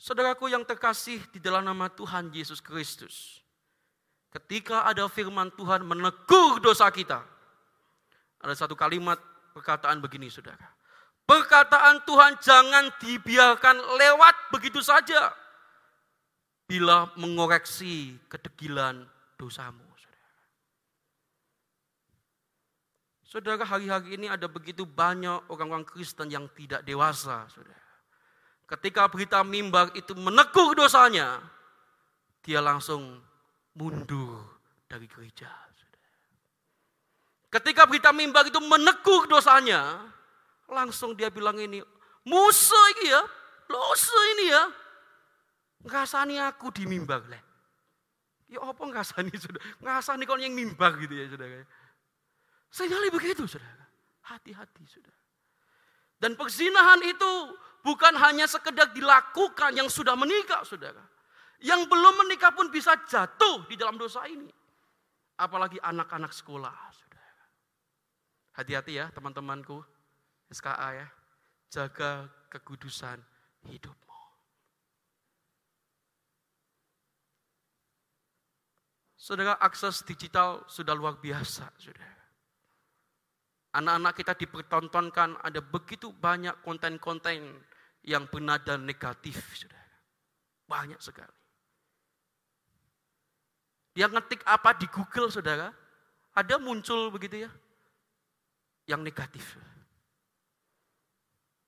[0.00, 3.44] Saudaraku yang terkasih di dalam nama Tuhan Yesus Kristus.
[4.32, 7.39] Ketika ada firman Tuhan menegur dosa kita.
[8.40, 9.20] Ada satu kalimat
[9.52, 10.68] perkataan begini saudara.
[11.28, 15.30] Perkataan Tuhan jangan dibiarkan lewat begitu saja.
[16.66, 19.06] Bila mengoreksi kedegilan
[19.38, 19.82] dosamu.
[19.94, 20.30] Saudara,
[23.26, 27.46] saudara hari-hari ini ada begitu banyak orang-orang Kristen yang tidak dewasa.
[27.50, 27.80] Saudara
[28.70, 31.42] Ketika berita mimbar itu menegur dosanya,
[32.38, 33.18] dia langsung
[33.74, 34.46] mundur
[34.86, 35.50] dari gereja.
[37.50, 40.06] Ketika berita mimbar itu menegur dosanya,
[40.70, 41.82] langsung dia bilang ini,
[42.22, 43.22] musuh ini ya,
[43.66, 44.62] dosa ini ya.
[45.80, 47.42] Ngasani aku di mimbar leh.
[48.50, 49.62] Ya apa ngasani sudah?
[49.82, 51.66] Ngasani kalau yang mimbar gitu ya saudara.
[52.70, 53.86] Sinyalnya begitu saudara.
[54.26, 55.18] Hati-hati saudara.
[56.20, 57.32] Dan perzinahan itu
[57.82, 61.00] bukan hanya sekedar dilakukan yang sudah menikah, saudara.
[61.58, 64.52] Yang belum menikah pun bisa jatuh di dalam dosa ini.
[65.40, 67.09] Apalagi anak-anak sekolah, saudara.
[68.60, 69.80] Hati-hati ya teman-temanku,
[70.52, 71.08] SKA ya.
[71.72, 73.16] Jaga kekudusan
[73.64, 74.18] hidupmu.
[79.16, 82.20] Saudara, akses digital sudah luar biasa, saudara.
[83.80, 87.64] Anak-anak kita dipertontonkan ada begitu banyak konten-konten
[88.04, 89.88] yang bernada negatif, saudara.
[90.68, 91.38] Banyak sekali.
[93.96, 95.72] Dia ngetik apa di Google, saudara,
[96.36, 97.50] ada muncul begitu ya,
[98.90, 99.54] yang negatif.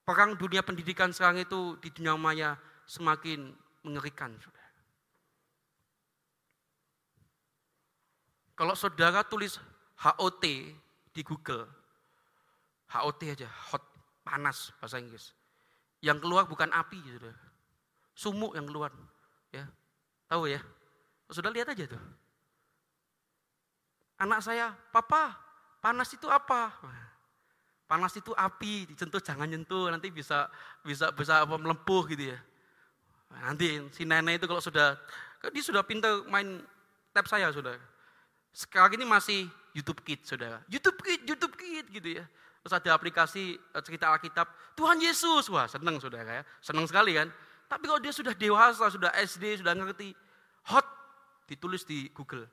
[0.02, 2.58] Perang dunia pendidikan sekarang itu di dunia maya
[2.90, 3.54] semakin
[3.86, 4.34] mengerikan.
[8.58, 9.62] Kalau saudara tulis
[10.02, 10.44] HOT
[11.14, 11.70] di Google,
[12.90, 13.82] HOT aja, hot,
[14.26, 15.30] panas bahasa Inggris.
[16.02, 17.34] Yang keluar bukan api, sudah.
[18.12, 18.90] Sumuk yang keluar.
[19.54, 19.70] Ya,
[20.26, 20.58] tahu ya?
[21.30, 22.02] Sudah lihat aja tuh.
[24.18, 25.38] Anak saya, papa,
[25.78, 26.74] panas itu apa?
[27.92, 30.48] Panas itu api, disentuh jangan nyentuh, nanti bisa
[30.80, 32.40] bisa bisa apa melempuh gitu ya.
[33.44, 34.96] Nanti si nenek itu kalau sudah,
[35.52, 36.64] dia sudah pintar main
[37.12, 37.76] tab saya sudah.
[38.48, 39.44] Sekarang ini masih
[39.76, 40.64] YouTube Kids saudara.
[40.72, 42.24] YouTube Kids, YouTube Kids gitu ya.
[42.64, 47.28] Terus ada aplikasi eh, cerita Alkitab, Tuhan Yesus, wah senang saudara ya, senang sekali kan.
[47.68, 50.16] Tapi kalau dia sudah dewasa, sudah SD, sudah ngerti,
[50.72, 50.88] hot,
[51.44, 52.48] ditulis di Google.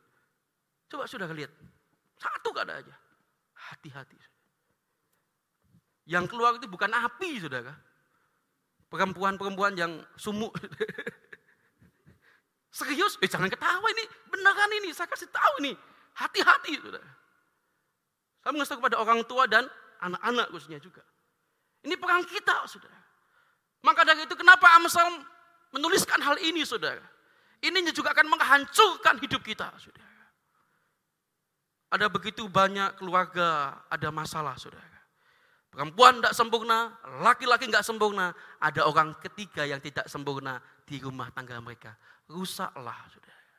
[0.92, 1.56] Coba sudah lihat,
[2.20, 2.96] satu kata aja,
[3.72, 4.29] hati-hati.
[6.10, 7.70] Yang keluar itu bukan api saudara,
[8.90, 10.58] perempuan-perempuan yang sumuk.
[12.74, 13.22] Serius?
[13.22, 15.78] Eh jangan ketawa ini, beneran ini, saya kasih tahu ini,
[16.18, 17.06] hati-hati saudara.
[18.42, 19.70] Saya mengesah kepada orang tua dan
[20.02, 21.06] anak-anak khususnya juga.
[21.86, 22.98] Ini perang kita, saudara.
[23.86, 25.22] Maka dari itu kenapa Amsal
[25.70, 27.06] menuliskan hal ini, saudara.
[27.62, 30.10] Ini juga akan menghancurkan hidup kita, saudara.
[31.94, 34.99] Ada begitu banyak keluarga, ada masalah, saudara.
[35.70, 41.62] Perempuan tidak sempurna, laki-laki nggak sempurna, ada orang ketiga yang tidak sempurna di rumah tangga
[41.62, 41.94] mereka.
[42.26, 43.54] Rusaklah, saudara.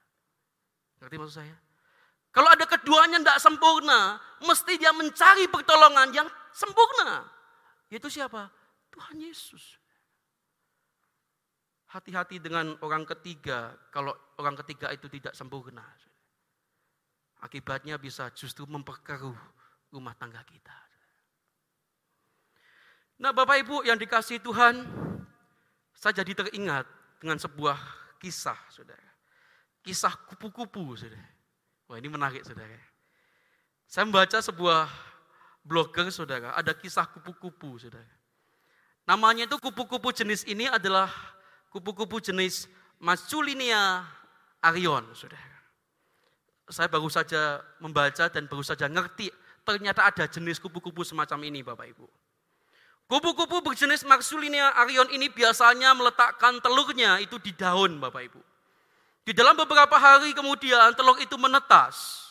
[0.99, 1.57] Ngerti maksud saya?
[2.31, 7.27] Kalau ada keduanya tidak sempurna, mesti dia mencari pertolongan yang sempurna.
[7.91, 8.51] Yaitu siapa?
[8.91, 9.79] Tuhan Yesus.
[11.91, 15.83] Hati-hati dengan orang ketiga kalau orang ketiga itu tidak sempurna.
[17.43, 19.35] Akibatnya bisa justru memperkeruh
[19.91, 20.90] rumah tangga kita.
[23.21, 24.81] Nah Bapak Ibu yang dikasih Tuhan,
[25.93, 26.89] saya jadi teringat
[27.21, 27.77] dengan sebuah
[28.17, 29.05] kisah, saudara.
[29.85, 31.29] Kisah kupu-kupu, saudara.
[31.85, 32.81] Wah ini menarik saudara.
[33.85, 34.89] Saya membaca sebuah
[35.61, 38.09] blogger saudara, ada kisah kupu-kupu saudara.
[39.05, 41.13] Namanya itu kupu-kupu jenis ini adalah
[41.69, 44.05] kupu-kupu jenis Masculinia
[44.65, 45.61] arion saudara.
[46.73, 49.29] Saya baru saja membaca dan baru saja ngerti
[49.61, 52.07] ternyata ada jenis kupu-kupu semacam ini Bapak Ibu.
[53.11, 58.41] Kupu-kupu berjenis Maxulinia arion ini biasanya meletakkan telurnya itu di daun Bapak Ibu.
[59.27, 62.23] Di dalam beberapa hari kemudian telur itu menetas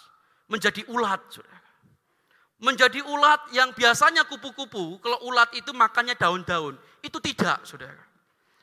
[0.48, 1.20] menjadi ulat.
[1.28, 1.60] Saudara.
[2.64, 6.80] Menjadi ulat yang biasanya kupu-kupu, kalau ulat itu makannya daun-daun.
[7.04, 8.04] Itu tidak, saudara.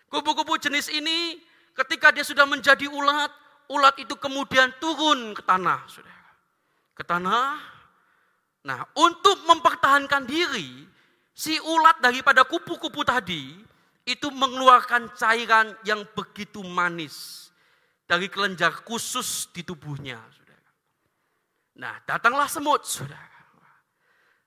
[0.08, 1.40] Kupu-kupu jenis ini
[1.76, 3.28] ketika dia sudah menjadi ulat,
[3.68, 6.28] ulat itu kemudian turun ke tanah, saudara.
[6.96, 7.60] Ke tanah.
[8.64, 10.95] Nah, untuk mempertahankan diri,
[11.36, 13.52] si ulat daripada kupu-kupu tadi
[14.08, 17.46] itu mengeluarkan cairan yang begitu manis
[18.08, 20.16] dari kelenjar khusus di tubuhnya.
[21.76, 23.36] Nah, datanglah semut, saudara.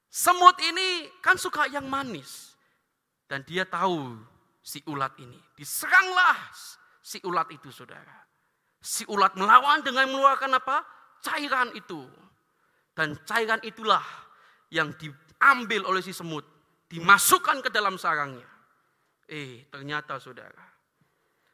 [0.10, 2.58] Semut ini kan suka yang manis.
[3.30, 4.17] Dan dia tahu
[4.65, 5.38] si ulat ini.
[5.54, 6.49] Diseranglah
[7.06, 8.25] si ulat itu saudara.
[8.82, 10.82] Si ulat melawan dengan mengeluarkan apa?
[11.21, 12.10] Cairan itu.
[12.97, 14.02] Dan cairan itulah
[14.73, 16.59] yang diambil oleh si semut.
[16.89, 18.49] Dimasukkan ke dalam sarangnya.
[19.30, 20.65] Eh ternyata saudara.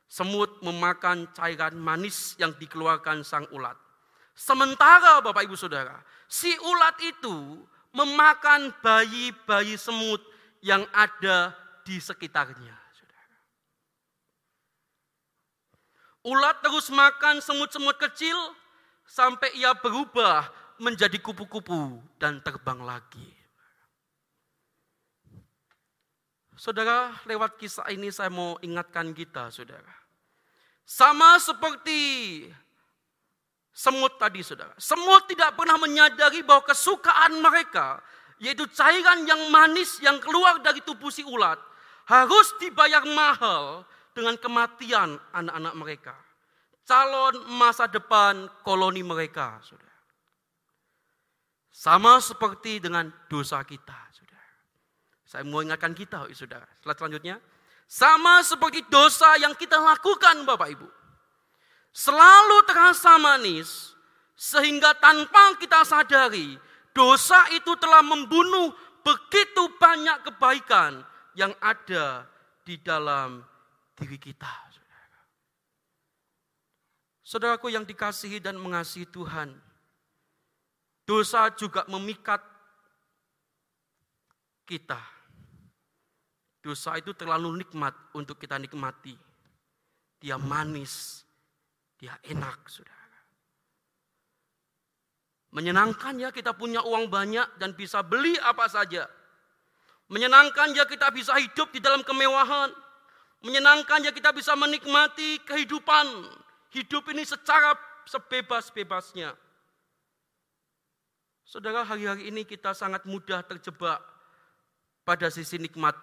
[0.08, 3.76] Semut memakan cairan manis yang dikeluarkan sang ulat.
[4.36, 5.96] Sementara Bapak Ibu Saudara,
[6.28, 7.64] si ulat itu
[7.96, 10.20] memakan bayi-bayi semut
[10.64, 11.52] yang ada
[11.84, 12.86] di sekitarnya.
[16.26, 18.36] Ulat terus makan semut-semut kecil
[19.06, 20.50] sampai ia berubah
[20.82, 23.45] menjadi kupu-kupu dan terbang lagi.
[26.56, 29.92] Saudara, lewat kisah ini saya mau ingatkan kita, saudara.
[30.88, 32.00] Sama seperti
[33.76, 34.72] semut tadi saudara.
[34.80, 38.00] Semut tidak pernah menyadari bahwa kesukaan mereka,
[38.40, 41.60] yaitu cairan yang manis yang keluar dari tubuh si ulat,
[42.08, 43.84] harus dibayar mahal
[44.16, 46.16] dengan kematian anak-anak mereka.
[46.88, 49.92] Calon masa depan koloni mereka, saudara.
[51.76, 54.05] Sama seperti dengan dosa kita.
[55.36, 56.64] Saya mau ingatkan kita, saudara.
[56.80, 57.36] Slide selanjutnya.
[57.92, 60.88] Sama seperti dosa yang kita lakukan, Bapak Ibu
[61.96, 63.96] selalu terasa manis,
[64.36, 66.60] sehingga tanpa kita sadari,
[66.92, 71.00] dosa itu telah membunuh begitu banyak kebaikan
[71.40, 72.28] yang ada
[72.68, 73.40] di dalam
[73.96, 74.68] diri kita.
[77.26, 79.50] Saudaraku yang dikasihi dan mengasihi Tuhan,
[81.10, 82.38] dosa juga memikat
[84.70, 85.15] kita.
[86.66, 89.14] Dosa itu terlalu nikmat untuk kita nikmati.
[90.18, 91.22] Dia manis,
[91.94, 93.22] dia enak, saudara.
[95.54, 99.06] Menyenangkan ya kita punya uang banyak dan bisa beli apa saja.
[100.10, 102.74] Menyenangkan ya kita bisa hidup di dalam kemewahan.
[103.46, 106.34] Menyenangkan ya kita bisa menikmati kehidupan.
[106.74, 107.78] Hidup ini secara
[108.10, 109.38] sebebas-bebasnya.
[111.46, 114.02] Saudara, hari-hari ini kita sangat mudah terjebak
[115.06, 115.94] pada sisi nikmat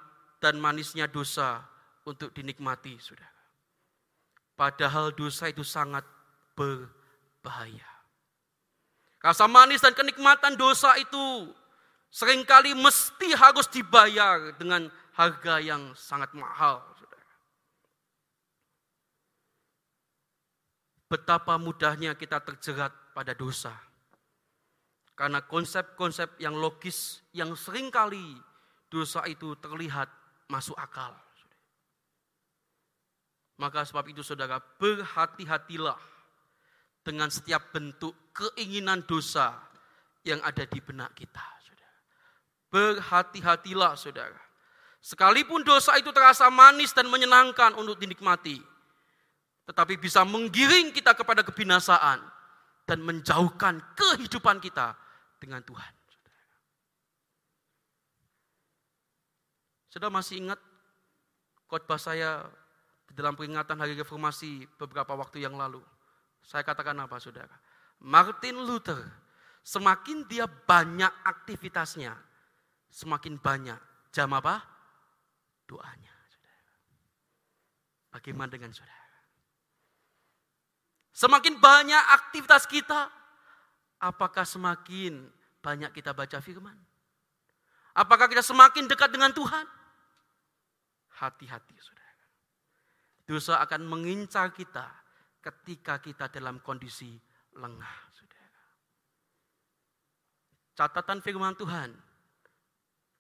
[0.43, 1.63] dan manisnya dosa
[2.03, 3.31] untuk dinikmati, saudara.
[4.59, 6.03] Padahal dosa itu sangat
[6.59, 7.87] berbahaya.
[9.23, 11.55] Rasa manis dan kenikmatan dosa itu
[12.11, 16.83] sering kali mesti harus dibayar dengan harga yang sangat mahal.
[21.07, 23.71] Betapa mudahnya kita terjerat pada dosa.
[25.13, 28.41] Karena konsep-konsep yang logis yang sering kali
[28.89, 30.22] dosa itu terlihat
[30.53, 31.17] masuk akal.
[33.57, 35.97] Maka sebab itu saudara berhati-hatilah
[37.01, 39.57] dengan setiap bentuk keinginan dosa
[40.29, 41.63] yang ada di benak kita.
[42.73, 44.41] Berhati-hatilah saudara.
[45.05, 48.57] Sekalipun dosa itu terasa manis dan menyenangkan untuk dinikmati.
[49.69, 52.25] Tetapi bisa menggiring kita kepada kebinasaan
[52.89, 54.97] dan menjauhkan kehidupan kita
[55.37, 56.02] dengan Tuhan.
[59.93, 60.57] Saudara masih ingat
[61.69, 62.49] khotbah saya
[63.13, 65.85] dalam peringatan hari reformasi beberapa waktu yang lalu.
[66.41, 67.53] Saya katakan apa saudara?
[68.01, 69.05] Martin Luther,
[69.61, 72.17] semakin dia banyak aktivitasnya,
[72.89, 73.77] semakin banyak
[74.09, 74.65] jam apa?
[75.69, 76.17] Doanya.
[76.33, 76.65] Saudara.
[78.17, 79.05] Bagaimana dengan saudara?
[81.13, 83.13] Semakin banyak aktivitas kita,
[84.01, 85.29] apakah semakin
[85.61, 86.81] banyak kita baca firman?
[87.93, 89.82] Apakah kita semakin dekat dengan Tuhan?
[91.23, 92.27] Hati-hati, saudara.
[93.23, 94.91] Dosa akan mengincar kita
[95.39, 97.15] ketika kita dalam kondisi
[97.55, 97.97] lengah.
[98.11, 98.63] Saudara.
[100.75, 101.95] Catatan firman Tuhan,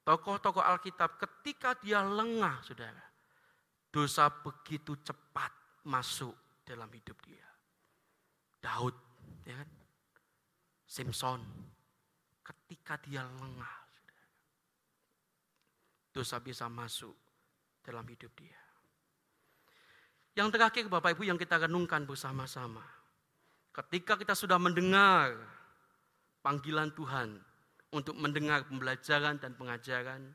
[0.03, 3.07] tokoh-tokoh Alkitab ketika dia lengah, saudara,
[3.95, 5.55] dosa begitu cepat
[5.87, 6.35] masuk
[6.67, 7.47] dalam hidup dia.
[8.59, 8.99] Daud,
[9.47, 9.71] ya kan?
[10.91, 11.39] Simpson,
[12.43, 13.77] ketika dia lengah,
[16.11, 17.22] dosa bisa masuk
[17.83, 18.59] dalam hidup dia.
[20.33, 22.81] Yang terakhir Bapak Ibu yang kita renungkan bersama-sama.
[23.73, 25.37] Ketika kita sudah mendengar
[26.41, 27.37] panggilan Tuhan
[27.93, 30.33] untuk mendengar pembelajaran dan pengajaran,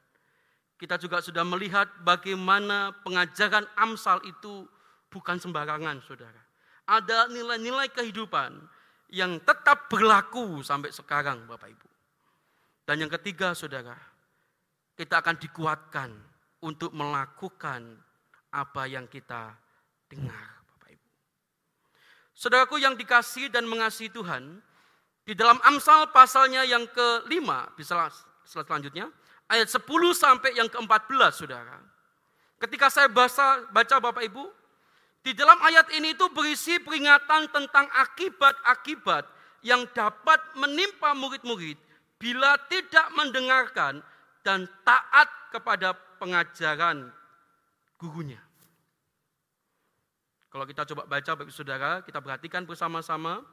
[0.78, 4.70] kita juga sudah melihat bagaimana pengajaran Amsal itu
[5.10, 6.42] bukan sembarangan, saudara.
[6.86, 8.54] Ada nilai-nilai kehidupan
[9.10, 11.90] yang tetap berlaku sampai sekarang, Bapak Ibu.
[12.86, 13.98] Dan yang ketiga, saudara,
[14.94, 16.10] kita akan dikuatkan
[16.62, 17.98] untuk melakukan
[18.50, 19.54] apa yang kita
[20.10, 21.10] dengar, Bapak Ibu.
[22.34, 24.62] Saudaraku yang dikasih dan mengasihi Tuhan,
[25.28, 28.08] di dalam Amsal pasalnya yang kelima, bisa
[28.48, 29.12] selanjutnya,
[29.52, 29.84] ayat 10
[30.16, 31.78] sampai yang ke-14 saudara.
[32.58, 34.50] Ketika saya baca, baca Bapak Ibu,
[35.22, 39.28] di dalam ayat ini itu berisi peringatan tentang akibat-akibat
[39.62, 41.76] yang dapat menimpa murid-murid
[42.16, 44.00] bila tidak mendengarkan
[44.42, 47.10] dan taat kepada pengajaran
[47.98, 48.42] gurunya.
[50.52, 53.46] Kalau kita coba baca Bapak Saudara, kita perhatikan bersama-sama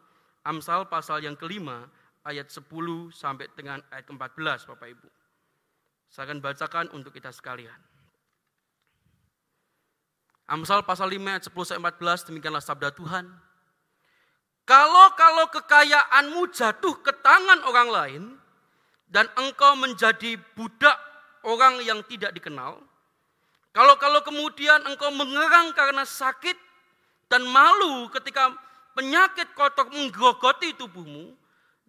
[0.44, 1.88] Amsal pasal yang kelima
[2.24, 2.68] ayat 10
[3.12, 5.08] sampai dengan ayat ke-14 Bapak Ibu.
[6.12, 7.76] Saya akan bacakan untuk kita sekalian.
[10.44, 13.24] Amsal pasal 5 ayat 10 sampai 14 demikianlah sabda Tuhan.
[14.64, 18.22] Kalau-kalau kekayaanmu jatuh ke tangan orang lain
[19.08, 20.96] dan engkau menjadi budak
[21.44, 22.80] orang yang tidak dikenal,
[23.70, 26.56] kalau-kalau kemudian engkau mengerang karena sakit
[27.28, 28.54] dan malu ketika
[28.94, 31.34] penyakit kotor menggerogoti tubuhmu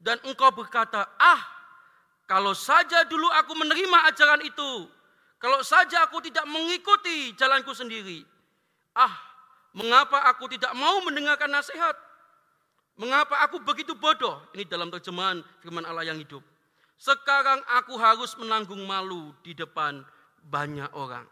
[0.01, 1.41] dan engkau berkata, "Ah,
[2.25, 4.89] kalau saja dulu aku menerima ajaran itu,
[5.37, 8.25] kalau saja aku tidak mengikuti jalanku sendiri.
[8.97, 9.13] Ah,
[9.77, 11.93] mengapa aku tidak mau mendengarkan nasihat?
[12.97, 14.41] Mengapa aku begitu bodoh?
[14.57, 16.41] Ini dalam terjemahan firman Allah yang hidup.
[16.95, 20.03] Sekarang aku harus menanggung malu di depan
[20.45, 21.27] banyak orang.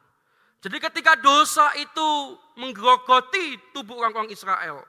[0.64, 4.84] Jadi ketika dosa itu menggerogoti tubuh orang-orang Israel,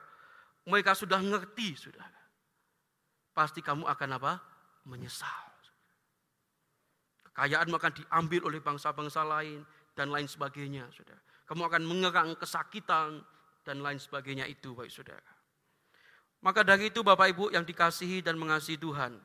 [0.67, 2.03] mereka sudah ngerti, sudah.
[3.35, 4.33] Pasti kamu akan apa?
[4.87, 5.45] Menyesal.
[7.35, 11.19] Kekayaanmu akan diambil oleh bangsa-bangsa lain dan lain sebagainya, saudara.
[11.43, 13.19] Kamu akan mengerang kesakitan
[13.67, 15.35] dan lain sebagainya itu, baik saudara.
[16.39, 19.19] Maka dari itu Bapak Ibu yang dikasihi dan mengasihi Tuhan,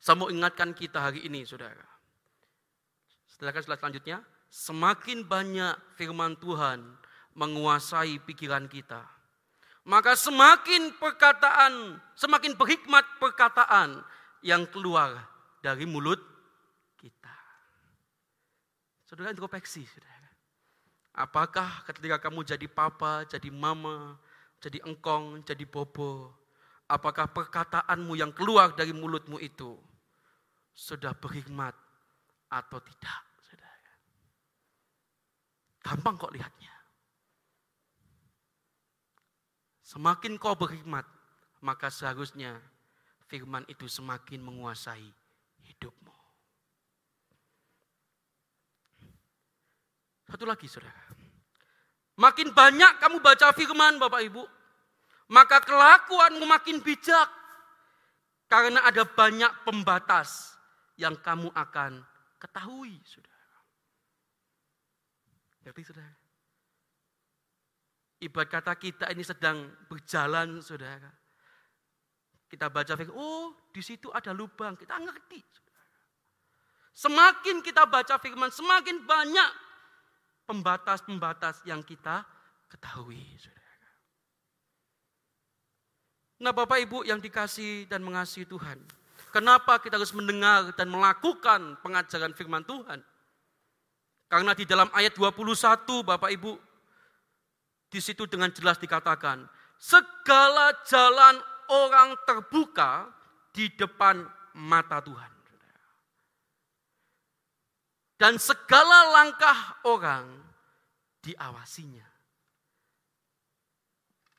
[0.00, 1.84] saya mau ingatkan kita hari ini, saudara.
[3.26, 4.18] Setelah slide selanjutnya,
[4.48, 6.80] semakin banyak firman Tuhan
[7.36, 9.04] menguasai pikiran kita,
[9.84, 14.00] maka semakin perkataan, semakin berhikmat perkataan
[14.40, 15.20] yang keluar
[15.60, 16.36] dari mulut
[19.06, 20.30] Saudara introspeksi, saudara.
[21.14, 24.18] Apakah ketika kamu jadi papa, jadi mama,
[24.58, 26.34] jadi engkong, jadi bobo,
[26.86, 29.74] apakah perkataanmu yang keluar dari mulutmu itu
[30.70, 31.74] sudah berhikmat
[32.46, 33.92] atau tidak, saudara?
[35.82, 36.74] Gampang kok lihatnya.
[39.86, 41.06] Semakin kau berhikmat,
[41.62, 42.58] maka seharusnya
[43.26, 45.06] firman itu semakin menguasai
[45.62, 46.14] hidupmu.
[50.26, 51.06] Satu lagi saudara.
[52.18, 54.42] Makin banyak kamu baca firman Bapak Ibu,
[55.30, 57.28] maka kelakuanmu makin bijak.
[58.46, 60.54] Karena ada banyak pembatas
[60.94, 61.98] yang kamu akan
[62.38, 63.58] ketahui, saudara.
[65.66, 66.18] Berarti saudara.
[68.22, 71.10] Ibarat kata kita ini sedang berjalan, saudara.
[72.46, 75.42] Kita baca oh di situ ada lubang, kita ngerti.
[76.94, 79.50] Semakin kita baca firman, semakin banyak
[80.46, 82.22] pembatas-pembatas yang kita
[82.70, 83.26] ketahui.
[83.36, 83.65] Saudara.
[86.36, 88.76] Nah Bapak Ibu yang dikasih dan mengasihi Tuhan.
[89.32, 93.00] Kenapa kita harus mendengar dan melakukan pengajaran firman Tuhan?
[94.26, 96.52] Karena di dalam ayat 21 Bapak Ibu,
[97.92, 99.46] di situ dengan jelas dikatakan,
[99.78, 103.08] segala jalan orang terbuka
[103.54, 104.24] di depan
[104.56, 105.32] mata Tuhan.
[108.16, 110.24] Dan segala langkah orang
[111.20, 112.15] diawasinya.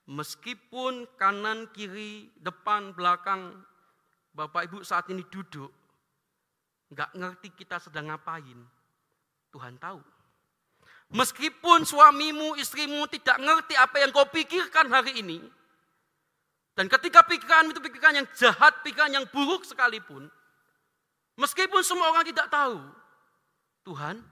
[0.08, 3.60] Meskipun kanan, kiri, depan, belakang,
[4.32, 5.68] Bapak Ibu saat ini duduk,
[6.96, 8.56] nggak ngerti kita sedang ngapain,
[9.52, 10.00] Tuhan tahu.
[11.12, 15.44] Meskipun suamimu, istrimu tidak ngerti apa yang kau pikirkan hari ini,
[16.78, 20.32] dan ketika pikiran itu pikiran yang jahat, pikiran yang buruk sekalipun,
[21.36, 22.80] meskipun semua orang tidak tahu,
[23.84, 24.24] Tuhan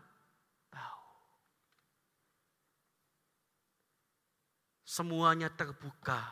[4.95, 6.23] Semuanya terbuka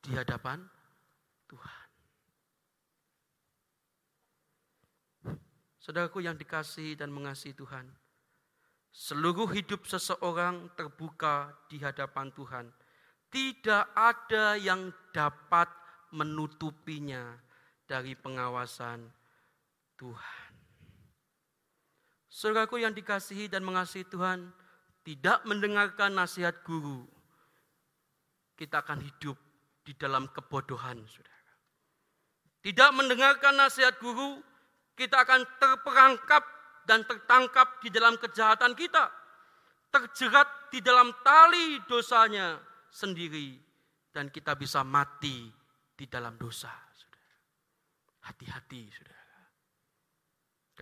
[0.00, 0.64] di hadapan
[1.44, 1.88] Tuhan.
[5.76, 7.92] Saudaraku yang dikasih dan mengasihi Tuhan,
[8.88, 12.72] seluruh hidup seseorang terbuka di hadapan Tuhan.
[13.28, 15.68] Tidak ada yang dapat
[16.16, 17.36] menutupinya
[17.84, 19.12] dari pengawasan
[20.00, 20.50] Tuhan.
[22.32, 24.48] Saudaraku yang dikasihi dan mengasihi Tuhan,
[25.04, 27.19] tidak mendengarkan nasihat guru,
[28.60, 29.40] kita akan hidup
[29.80, 31.40] di dalam kebodohan, saudara.
[32.60, 34.36] Tidak mendengarkan nasihat guru,
[34.92, 36.44] kita akan terperangkap
[36.84, 39.08] dan tertangkap di dalam kejahatan kita.
[39.88, 42.60] Terjerat di dalam tali dosanya
[42.92, 43.56] sendiri.
[44.12, 45.48] Dan kita bisa mati
[45.96, 46.70] di dalam dosa.
[48.28, 49.40] Hati-hati, saudara.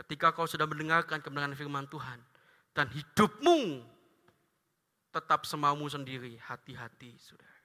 [0.03, 2.19] Ketika kau sudah mendengarkan kebenaran firman Tuhan.
[2.75, 3.87] Dan hidupmu
[5.15, 6.35] tetap semaumu sendiri.
[6.43, 7.58] Hati-hati, saudara.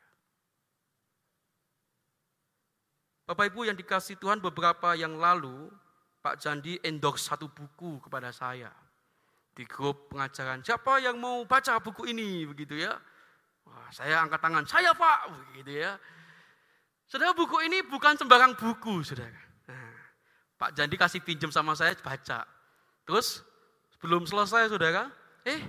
[3.24, 5.72] Bapak Ibu yang dikasih Tuhan beberapa yang lalu,
[6.20, 8.68] Pak Jandi endorse satu buku kepada saya.
[9.56, 12.44] Di grup pengajaran, siapa yang mau baca buku ini?
[12.44, 13.00] Begitu ya.
[13.64, 15.20] Wah, saya angkat tangan, saya Pak.
[15.56, 15.96] Begitu ya.
[17.08, 19.40] Saudara buku ini bukan sembarang buku, saudara.
[19.72, 19.96] Nah,
[20.60, 22.44] Pak Jandi kasih pinjam sama saya baca.
[23.08, 23.40] Terus
[24.04, 25.08] belum selesai, saudara.
[25.48, 25.64] Eh,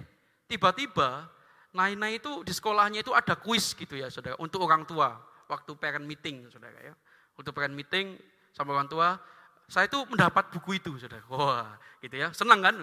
[0.51, 1.31] tiba-tiba
[1.71, 6.03] Naina itu di sekolahnya itu ada kuis gitu ya, saudara, untuk orang tua waktu parent
[6.03, 6.95] meeting, saudara ya
[7.35, 8.19] untuk pengen meeting
[8.55, 9.19] sama orang tua,
[9.67, 11.25] saya itu mendapat buku itu, saudara.
[11.33, 11.75] Wah,
[12.05, 12.77] gitu ya, senang kan?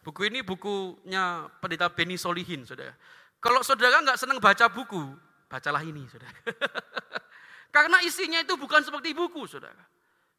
[0.00, 2.94] Buku ini bukunya pendeta Beni Solihin, saudara.
[3.42, 5.12] Kalau saudara nggak senang baca buku,
[5.46, 6.32] bacalah ini, saudara.
[7.76, 9.82] Karena isinya itu bukan seperti buku, saudara.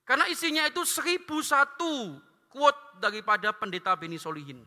[0.07, 2.17] Karena isinya itu seribu satu
[2.47, 4.63] quote daripada pendeta Beni Solihin.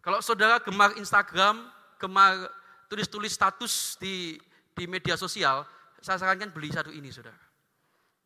[0.00, 2.48] Kalau saudara gemar Instagram, gemar
[2.88, 4.38] tulis-tulis status di
[4.74, 5.66] di media sosial,
[6.04, 7.40] saya sarankan beli satu ini, saudara.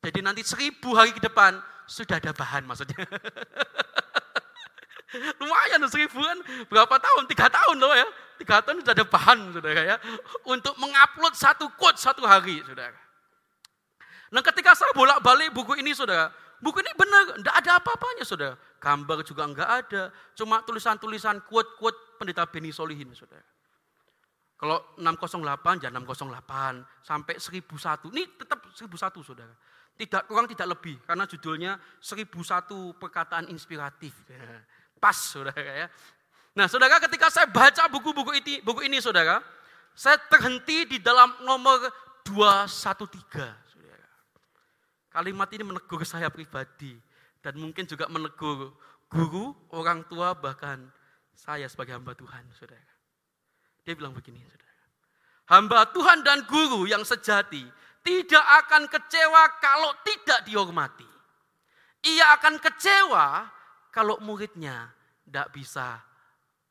[0.03, 2.99] Jadi nanti seribu hari ke depan sudah ada bahan maksudnya.
[5.41, 7.31] Lumayan seribu kan, berapa tahun?
[7.31, 8.09] Tiga tahun loh ya.
[8.43, 9.97] Tiga tahun sudah ada bahan, saudara ya.
[10.43, 12.99] Untuk mengupload satu quote satu hari, saudara.
[14.35, 16.35] Nah ketika saya bolak-balik buku ini, saudara.
[16.59, 18.55] Buku ini benar, tidak ada apa-apanya, saudara.
[18.83, 20.03] Gambar juga enggak ada.
[20.35, 23.47] Cuma tulisan-tulisan quote-quote pendeta Beni Solihin, saudara.
[24.59, 28.11] Kalau 608 ya 608 sampai 1001.
[28.11, 29.55] Ini tetap 1001 Saudara.
[29.95, 34.19] Tidak kurang tidak lebih karena judulnya 1001 perkataan inspiratif.
[35.03, 35.87] Pas Saudara ya.
[36.59, 39.39] Nah, Saudara ketika saya baca buku-buku ini buku ini Saudara,
[39.95, 41.79] saya terhenti di dalam nomor
[42.27, 42.67] 213
[43.63, 44.11] Saudara.
[45.07, 46.99] Kalimat ini menegur saya pribadi
[47.39, 48.75] dan mungkin juga menegur
[49.07, 50.83] guru, orang tua bahkan
[51.31, 52.98] saya sebagai hamba Tuhan Saudara.
[53.89, 54.77] Dia bilang begini, saudara.
[55.49, 57.65] Hamba Tuhan dan guru yang sejati
[58.05, 61.09] tidak akan kecewa kalau tidak dihormati.
[62.05, 63.49] Ia akan kecewa
[63.89, 64.93] kalau muridnya
[65.25, 66.05] tidak bisa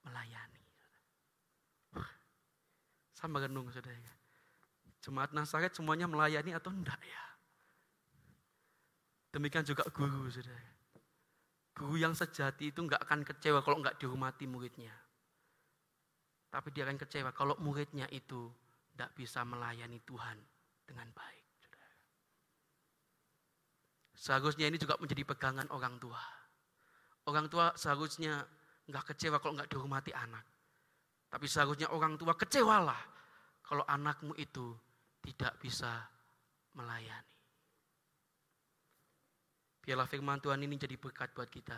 [0.05, 0.61] melayani.
[3.17, 4.13] Sama renung saudara.
[5.01, 7.23] Jemaat Nasaret semuanya melayani atau enggak ya?
[9.33, 10.69] Demikian juga guru saudara.
[11.73, 15.06] Guru yang sejati itu enggak akan kecewa kalau enggak dihormati muridnya.
[16.57, 18.49] Tapi dia akan kecewa kalau muridnya itu
[18.97, 20.41] tidak bisa melayani Tuhan
[20.89, 21.45] dengan baik.
[24.17, 26.17] Seharusnya ini juga menjadi pegangan orang tua.
[27.29, 28.41] Orang tua seharusnya
[28.89, 30.41] nggak kecewa kalau nggak dihormati anak.
[31.29, 32.97] Tapi seharusnya orang tua kecewalah
[33.61, 34.73] kalau anakmu itu
[35.21, 36.09] tidak bisa
[36.73, 37.37] melayani.
[39.85, 41.77] Biarlah firman Tuhan ini jadi berkat buat kita.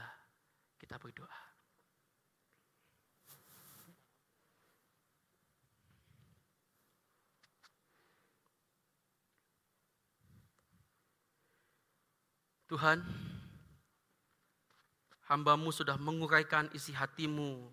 [0.80, 1.48] Kita berdoa.
[12.70, 13.01] Tuhan,
[15.26, 17.65] hambamu sudah menguraikan isi hatimu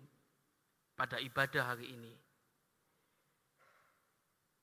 [0.97, 2.13] pada ibadah hari ini.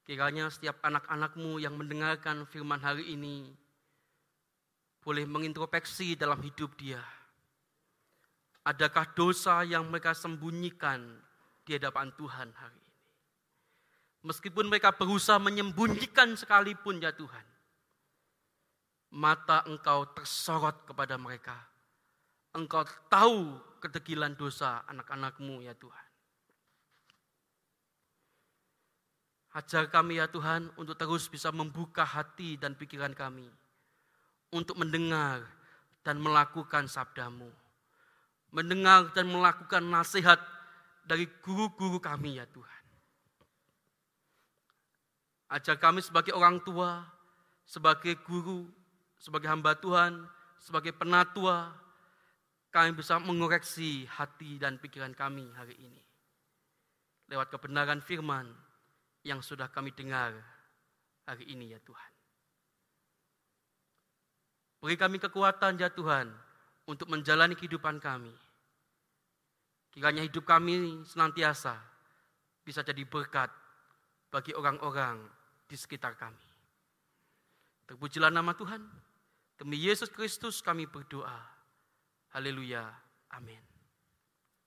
[0.02, 3.46] Kiranya setiap anak-anakmu yang mendengarkan firman hari ini
[5.06, 7.00] boleh mengintrospeksi dalam hidup dia.
[8.66, 11.14] Adakah dosa yang mereka sembunyikan
[11.62, 13.00] di hadapan Tuhan hari ini?
[14.26, 17.53] Meskipun mereka berusaha menyembunyikan sekalipun ya Tuhan
[19.14, 21.54] mata engkau tersorot kepada mereka.
[22.50, 26.06] Engkau tahu kedegilan dosa anak-anakmu ya Tuhan.
[29.54, 33.46] Ajar kami ya Tuhan untuk terus bisa membuka hati dan pikiran kami.
[34.50, 35.46] Untuk mendengar
[36.02, 37.50] dan melakukan sabdamu.
[38.50, 40.42] Mendengar dan melakukan nasihat
[41.06, 42.82] dari guru-guru kami ya Tuhan.
[45.54, 47.06] Ajar kami sebagai orang tua,
[47.62, 48.66] sebagai guru,
[49.24, 50.20] sebagai hamba Tuhan,
[50.60, 51.72] sebagai penatua,
[52.68, 56.04] kami bisa mengoreksi hati dan pikiran kami hari ini.
[57.32, 58.52] Lewat kebenaran firman
[59.24, 60.36] yang sudah kami dengar
[61.24, 62.12] hari ini ya Tuhan.
[64.84, 66.28] Beri kami kekuatan ya Tuhan
[66.84, 68.36] untuk menjalani kehidupan kami.
[69.88, 71.80] Kiranya hidup kami senantiasa
[72.60, 73.48] bisa jadi berkat
[74.28, 75.24] bagi orang-orang
[75.64, 76.44] di sekitar kami.
[77.88, 79.03] Terpujilah nama Tuhan.
[79.54, 81.38] Demi Yesus Kristus kami berdoa.
[82.34, 82.90] Haleluya.
[83.30, 83.73] Amin.